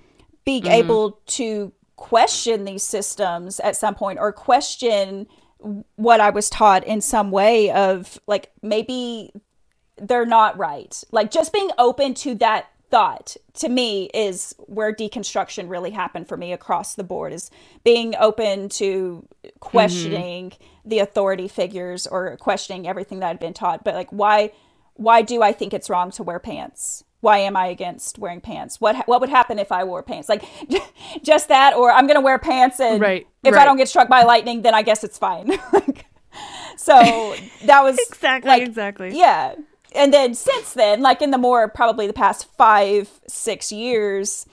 [0.45, 5.27] being able to question these systems at some point or question
[5.95, 9.31] what I was taught in some way of like maybe
[9.97, 11.03] they're not right.
[11.11, 16.35] Like just being open to that thought to me is where deconstruction really happened for
[16.35, 17.49] me across the board is
[17.85, 19.25] being open to
[19.61, 20.89] questioning mm-hmm.
[20.89, 23.83] the authority figures or questioning everything that I'd been taught.
[23.83, 24.51] But like why
[24.95, 27.03] why do I think it's wrong to wear pants?
[27.21, 28.81] Why am I against wearing pants?
[28.81, 30.27] What what would happen if I wore pants?
[30.27, 30.43] Like
[31.23, 34.09] just that or I'm going to wear pants and Right, if I don't get struck
[34.09, 35.57] by lightning then I guess it's fine.
[35.73, 36.05] Like,
[36.77, 37.35] so
[37.65, 39.17] that was Exactly, like, exactly.
[39.17, 39.55] Yeah.
[39.93, 44.45] And then since then, like in the more probably the past five, six years,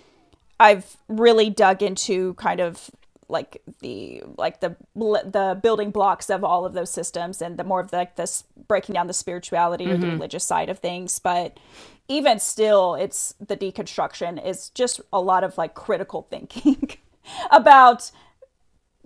[0.59, 2.91] I've really dug into kind of
[3.29, 7.81] like the like the the building blocks of all of those systems and the more
[7.81, 10.15] of like this breaking down the spirituality or the mm-hmm.
[10.15, 11.59] religious side of things but
[12.09, 16.91] even still it's the deconstruction is just a lot of like critical thinking
[17.51, 18.11] about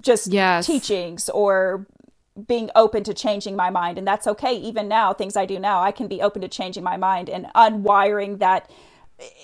[0.01, 0.67] just Yes.
[0.67, 1.87] teachings or
[2.49, 5.83] being open to changing my mind and that's okay even now things i do now
[5.83, 8.71] i can be open to changing my mind and unwiring that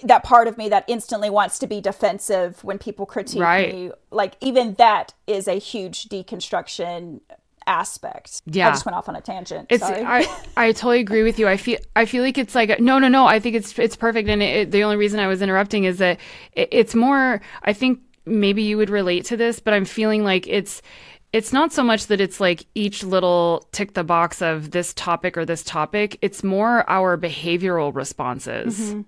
[0.02, 3.72] that part of me that instantly wants to be defensive when people critique Right.
[3.74, 7.20] me like even that is a huge deconstruction
[7.68, 10.02] aspect Yeah, i just went off on a tangent It's Sorry.
[10.02, 10.26] I
[10.56, 11.46] I totally agree with you.
[11.46, 13.26] I feel I feel like it's like no no no.
[13.26, 14.28] I think it's it's perfect.
[14.28, 16.18] And it, it- the only reason I was interrupting is that
[16.52, 17.40] it, it's more.
[17.62, 20.82] I think maybe you would relate to this, but I'm feeling like it's
[21.32, 25.36] it's not so much that it's like each little tick the box of this topic
[25.36, 26.18] or this topic.
[26.22, 28.78] It's more our behavioral responses.
[28.80, 29.00] Mm-hmm.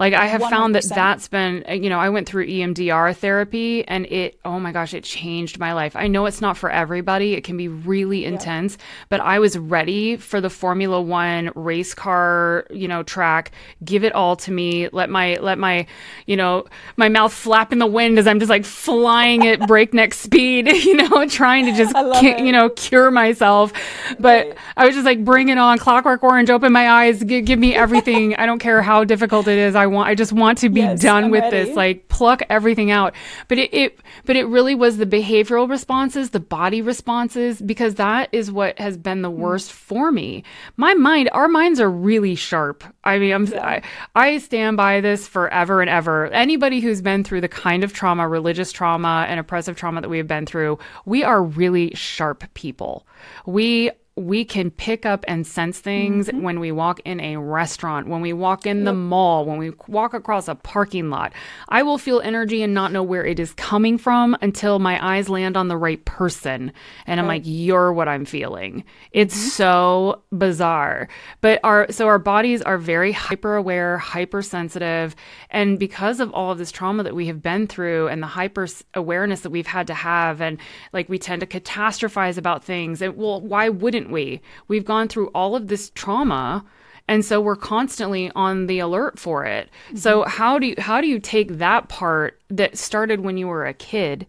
[0.00, 0.94] Like I have found that 100%.
[0.94, 4.94] that's been, uh, you know, I went through EMDR therapy and it, oh my gosh,
[4.94, 5.94] it changed my life.
[5.94, 7.34] I know it's not for everybody.
[7.34, 8.78] It can be really intense,
[9.10, 13.52] but I was ready for the Formula One race car, you know, track.
[13.84, 14.88] Give it all to me.
[14.88, 15.86] Let my, let my,
[16.26, 16.64] you know,
[16.96, 20.96] my mouth flap in the wind as I'm just like flying at breakneck speed, you
[20.96, 22.40] know, trying to just, it.
[22.40, 23.72] you know, cure myself.
[24.18, 24.56] But Right.
[24.76, 26.50] I was just like, bring it on, Clockwork Orange.
[26.50, 28.34] Open my eyes, give, give me everything.
[28.36, 29.74] I don't care how difficult it is.
[29.74, 31.64] I want, I just want to be Yes, done I'm with ready.
[31.66, 31.76] this.
[31.76, 33.14] Like, pluck everything out.
[33.48, 38.28] But it, it, but it really was the behavioral responses, the body responses, because that
[38.32, 39.22] is what has been Mm.
[39.22, 40.44] the worst for me.
[40.76, 42.84] My mind, our minds are really sharp.
[43.04, 43.82] I mean, I'm, I,
[44.14, 46.26] I stand by this forever and ever.
[46.28, 50.18] Anybody who's been through the kind of trauma, religious trauma, and oppressive trauma that we
[50.18, 53.06] have been through, we are really sharp people.
[53.46, 53.90] We
[54.20, 56.42] we can pick up and sense things Mm-hmm.
[56.42, 60.14] when we walk in a restaurant, when we walk in the mall, when we walk
[60.14, 61.32] across a parking lot.
[61.68, 65.28] I will feel energy and not know where it is coming from until my eyes
[65.28, 66.72] land on the right person.
[67.06, 68.84] And I'm like, you're what I'm feeling.
[69.12, 69.48] It's Mm-hmm.
[69.48, 71.08] so bizarre.
[71.40, 75.14] But our, so our bodies are very hyper aware, hypersensitive.
[75.50, 78.66] And because of all of this trauma that we have been through and the hyper
[78.94, 80.58] awareness that we've had to have, and
[80.92, 83.00] like we tend to catastrophize about things.
[83.02, 84.40] And well, why wouldn't we?
[84.68, 86.64] We've gone through all of this trauma.
[87.08, 89.68] And so we're constantly on the alert for it.
[89.94, 90.30] So mm-hmm.
[90.30, 93.74] how do you how do you take that part that started when you were a
[93.74, 94.26] kid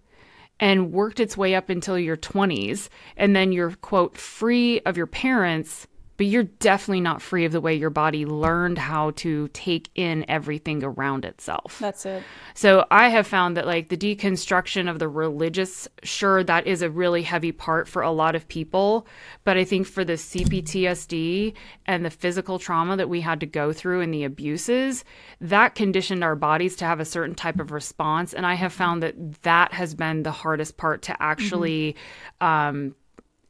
[0.60, 2.88] and worked its way up until your 20s
[3.18, 5.88] and then you're quote free of your parents
[6.22, 10.24] but you're definitely not free of the way your body learned how to take in
[10.28, 11.80] everything around itself.
[11.80, 12.22] That's it.
[12.54, 16.92] So I have found that like the deconstruction of the religious, sure, that is a
[16.92, 19.08] really heavy part for a lot of people.
[19.46, 21.56] But I think for the CPTSD
[21.88, 25.04] and the physical trauma that we had to go through and the abuses,
[25.40, 28.32] that conditioned our bodies to have a certain type of response.
[28.32, 31.96] And I have found that that has been the hardest part to actually
[32.40, 32.46] mm-hmm.
[32.46, 32.96] um,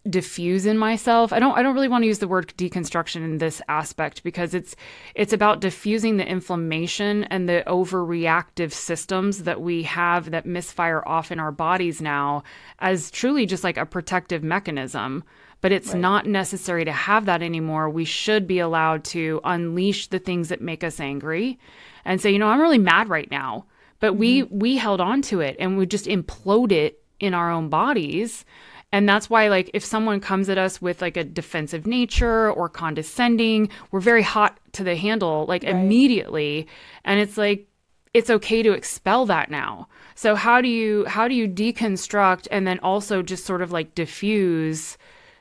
[0.09, 1.31] diffuse in myself.
[1.31, 4.53] I don't I don't really want to use the word deconstruction in this aspect because
[4.53, 4.75] it's
[5.13, 11.31] it's about diffusing the inflammation and the overreactive systems that we have that misfire off
[11.31, 12.43] in our bodies now
[12.79, 15.23] as truly just like a protective mechanism.
[15.61, 15.99] But it's right.
[15.99, 17.87] not necessary to have that anymore.
[17.87, 21.59] We should be allowed to unleash the things that make us angry
[22.03, 23.65] and say, you know, I'm really mad right now.
[23.99, 24.19] But mm-hmm.
[24.19, 28.45] we we held on to it and we just implode it in our own bodies
[28.91, 32.67] and that's why, like, if someone comes at us with like a defensive nature or
[32.67, 35.73] condescending, we're very hot to the handle, like, right.
[35.73, 36.67] immediately.
[37.05, 37.67] And it's like,
[38.13, 39.87] it's okay to expel that now.
[40.15, 43.95] So how do you how do you deconstruct and then also just sort of like
[43.95, 44.97] diffuse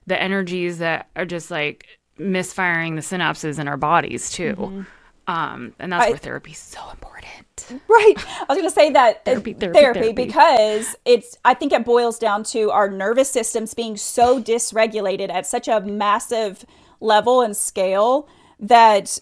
[0.06, 1.86] the energies that are just like
[2.18, 4.54] misfiring the synapses in our bodies too?
[4.54, 4.82] Mm-hmm.
[5.30, 7.80] Um, and that's I, where therapy is so important.
[7.88, 8.14] Right.
[8.16, 11.84] I was going to say that therapy, therapy, therapy, therapy, because it's, I think it
[11.84, 16.64] boils down to our nervous systems being so dysregulated at such a massive
[17.00, 18.28] level and scale
[18.58, 19.20] that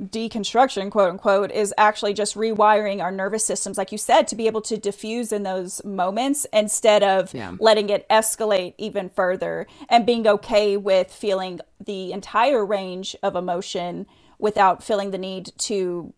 [0.00, 4.46] deconstruction, quote unquote, is actually just rewiring our nervous systems, like you said, to be
[4.46, 7.54] able to diffuse in those moments instead of yeah.
[7.60, 14.06] letting it escalate even further and being okay with feeling the entire range of emotion
[14.38, 16.12] without feeling the need to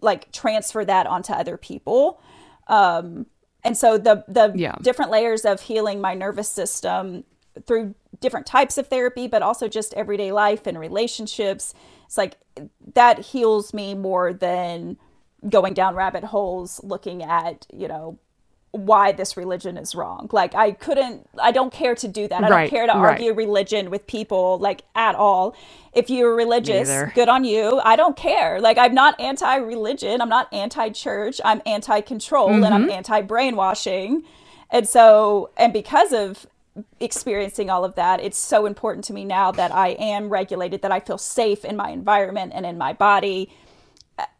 [0.00, 2.20] like transfer that onto other people.
[2.68, 3.26] Um,
[3.64, 4.76] and so the the yeah.
[4.82, 7.24] different layers of healing my nervous system
[7.66, 11.74] through different types of therapy, but also just everyday life and relationships.
[12.06, 12.36] It's like
[12.94, 14.96] that heals me more than
[15.48, 18.18] going down rabbit holes looking at, you know,
[18.70, 20.28] why this religion is wrong.
[20.32, 22.44] Like I couldn't I don't care to do that.
[22.44, 23.12] I right, don't care to right.
[23.12, 25.56] argue religion with people like at all.
[25.92, 27.80] If you're religious, good on you.
[27.82, 28.60] I don't care.
[28.60, 32.64] Like I'm not anti-religion, I'm not anti-church, I'm anti-control mm-hmm.
[32.64, 32.90] and I'm mm-hmm.
[32.90, 34.22] anti-brainwashing.
[34.70, 36.46] And so and because of
[37.00, 40.92] experiencing all of that, it's so important to me now that I am regulated, that
[40.92, 43.50] I feel safe in my environment and in my body.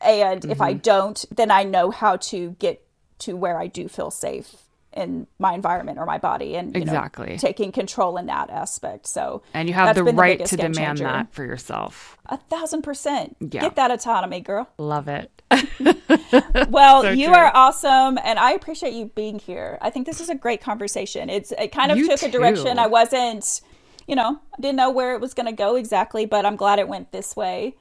[0.00, 0.50] And mm-hmm.
[0.50, 0.82] if I mm-hmm.
[0.82, 2.84] don't, then I know how to get
[3.20, 7.36] to where I do feel safe in my environment or my body and exactly know,
[7.36, 9.06] taking control in that aspect.
[9.06, 11.04] So and you have the right the to demand changer.
[11.04, 12.16] that for yourself.
[12.26, 13.36] A thousand percent.
[13.40, 13.60] Yeah.
[13.60, 14.68] Get that autonomy, girl.
[14.78, 15.30] Love it.
[16.68, 17.34] well, so you true.
[17.34, 19.78] are awesome, and I appreciate you being here.
[19.80, 21.30] I think this is a great conversation.
[21.30, 22.26] It's it kind of you took too.
[22.26, 23.60] a direction I wasn't,
[24.06, 26.78] you know, I didn't know where it was going to go exactly, but I'm glad
[26.78, 27.76] it went this way.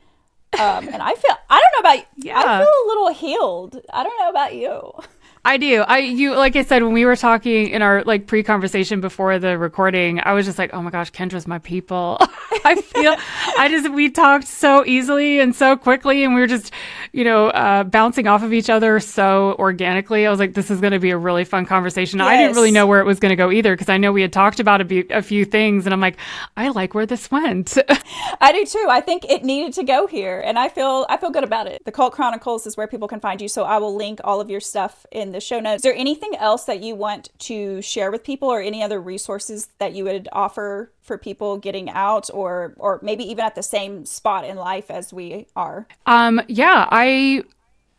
[0.53, 2.39] Um, and I feel I don't know about yeah.
[2.39, 3.81] I feel a little healed.
[3.91, 4.93] I don't know about you.
[5.47, 5.81] I do.
[5.87, 9.57] I you like I said when we were talking in our like pre-conversation before the
[9.57, 12.17] recording, I was just like, "Oh my gosh, Kendra's my people."
[12.65, 13.15] I feel
[13.57, 16.73] I just we talked so easily and so quickly and we were just,
[17.13, 20.27] you know, uh, bouncing off of each other so organically.
[20.27, 22.27] I was like, "This is going to be a really fun conversation." Yes.
[22.27, 24.23] I didn't really know where it was going to go either because I know we
[24.23, 26.17] had talked about a, be- a few things and I'm like,
[26.57, 27.77] "I like where this went."
[28.41, 28.87] I do too.
[28.89, 31.85] I think it needed to go here and I feel I feel good about it.
[31.85, 34.49] The Cult Chronicles is where people can find you, so I will link all of
[34.49, 35.77] your stuff in the the show notes.
[35.77, 39.69] Is there anything else that you want to share with people or any other resources
[39.77, 44.03] that you would offer for people getting out or or maybe even at the same
[44.05, 45.87] spot in life as we are?
[46.07, 47.43] Um yeah, I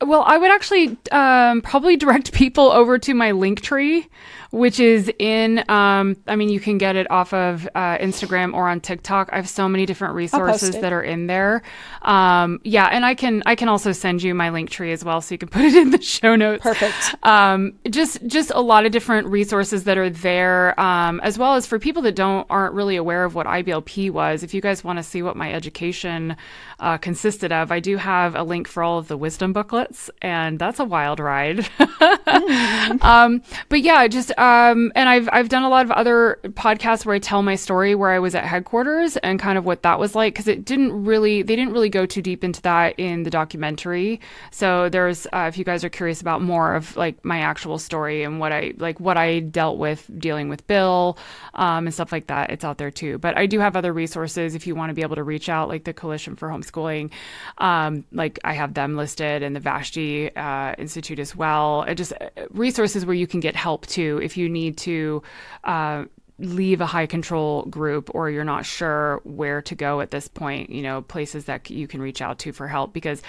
[0.01, 4.07] well, I would actually um, probably direct people over to my link tree,
[4.51, 8.69] which is in, um, I mean, you can get it off of uh, Instagram or
[8.69, 9.29] on TikTok.
[9.33, 11.63] I have so many different resources that are in there.
[12.03, 15.21] Um, yeah, and I can I can also send you my link tree as well,
[15.21, 16.63] so you can put it in the show notes.
[16.63, 17.15] Perfect.
[17.23, 21.67] Um, just just a lot of different resources that are there, um, as well as
[21.67, 24.43] for people that don't aren't really aware of what IBLP was.
[24.43, 26.37] If you guys want to see what my education
[26.81, 30.59] uh, consisted of, I do have a link for all of the wisdom booklets, and
[30.59, 31.59] that's a wild ride.
[31.79, 33.05] mm.
[33.05, 37.17] um, but yeah, just um, and I've I've done a lot of other podcasts where
[37.17, 40.15] I tell my story where I was at headquarters and kind of what that was
[40.15, 43.31] like because it didn't really they didn't really go too deep into that in the
[43.31, 44.21] documentary.
[44.53, 48.23] So there's uh, if you guys are curious about more of like my actual story
[48.23, 51.19] and what I like what I dealt with dealing with Bill
[51.55, 53.19] um, and stuff like that, it's out there too.
[53.19, 55.69] But I do have other resources if you want to be able to reach out,
[55.69, 57.11] like the Coalition for Homeschooling.
[57.59, 61.85] Um, like I have them listed and the Vashti uh, Institute as well.
[61.89, 65.23] Uh, just uh, resources where you can get help too if you need to
[65.65, 66.05] uh,
[66.39, 70.69] leave a high control group or you're not sure where to go at this point,
[70.69, 73.23] you know, places that you can reach out to for help because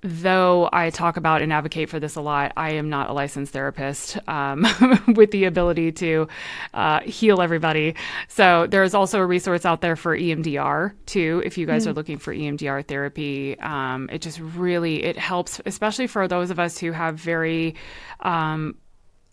[0.00, 3.52] though I talk about and advocate for this a lot, I am not a licensed
[3.52, 4.64] therapist um,
[5.16, 6.28] with the ability to
[6.72, 7.96] uh, heal everybody.
[8.28, 11.42] So there's also a resource out there for EMDR too.
[11.44, 11.90] If you guys mm.
[11.90, 16.60] are looking for EMDR therapy, um, it just really it helps, especially for those of
[16.60, 17.74] us who have very
[18.20, 18.76] um,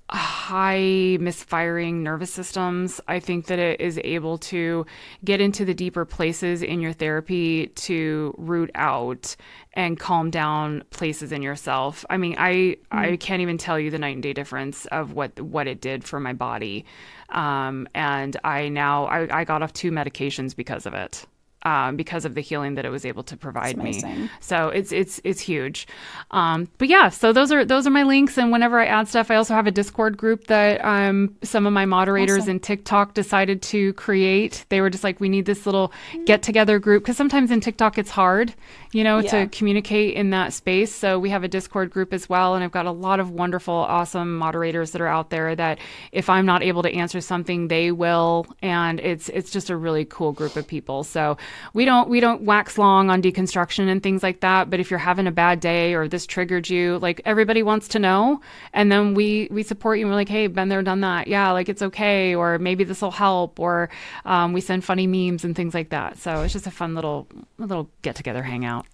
[0.10, 3.02] high misfiring nervous systems.
[3.08, 4.86] I think that it is able to
[5.24, 9.36] get into the deeper places in your therapy to root out
[9.74, 12.06] and calm down places in yourself.
[12.10, 12.78] I mean, I mm.
[12.92, 16.04] I can't even tell you the night and day difference of what what it did
[16.04, 16.86] for my body.
[17.30, 21.26] Um, and I now I, I got off two medications because of it
[21.66, 24.30] um, because of the healing that it was able to provide me.
[24.40, 25.88] So it's it's it's huge.
[26.32, 28.38] Um, but yeah, so those are those are my links.
[28.38, 31.74] And whenever I add stuff, I also have a Discord group that um, some of
[31.74, 32.52] my moderators awesome.
[32.52, 34.66] in TikTok decided to create.
[34.70, 35.92] They were just like, we need this little
[36.26, 38.54] get together group because sometimes in TikTok it's hard,
[38.92, 39.32] you know, yeah.
[39.32, 40.94] to communicate in that space.
[40.94, 43.74] So we have a Discord group as well, and I've got a lot of wonderful,
[43.74, 45.80] awesome moderators that are out there that
[46.12, 50.06] if I'm not able to answer something, they will, and it's it's just a really
[50.06, 51.04] cool group of people.
[51.04, 51.38] So
[51.74, 55.00] we don't we don't wax long on deconstruction and things like that but if you're
[55.00, 58.42] having a bad day or this triggered you like everybody wants to know.
[58.74, 61.28] And then we we support you and we're like hey been there done that.
[61.28, 63.90] Yeah like it's okay or maybe this will help or
[64.26, 66.18] um, we send funny memes and things like that.
[66.18, 67.28] So it's just a fun little
[67.58, 68.86] little get together hangout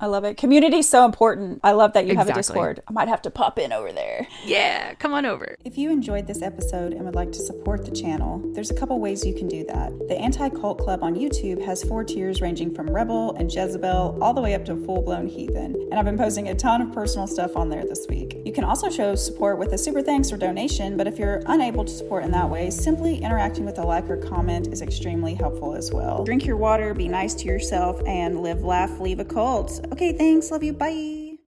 [0.00, 0.38] I love it.
[0.38, 1.60] Community is so important.
[1.62, 2.30] I love that you exactly.
[2.30, 2.82] have a Discord.
[2.88, 4.26] I might have to pop in over there.
[4.44, 5.56] Yeah, come on over.
[5.64, 8.98] If you enjoyed this episode and would like to support the channel, there's a couple
[8.98, 9.92] ways you can do that.
[10.08, 14.32] The Anti Cult Club on YouTube has four tiers ranging from Rebel and Jezebel all
[14.32, 15.76] the way up to full blown heathen.
[15.90, 18.38] And I've been posting a ton of personal stuff on there this week.
[18.44, 21.84] You can also show support with a super thanks or donation, but if you're unable
[21.84, 25.74] to support in that way, simply interacting with a like or comment is extremely helpful
[25.74, 26.24] as well.
[26.24, 29.80] Drink your water, be nice to yourself, and live, laugh, leave a cult.
[29.92, 30.50] Okay, thanks.
[30.50, 30.72] Love you.
[30.72, 31.29] Bye.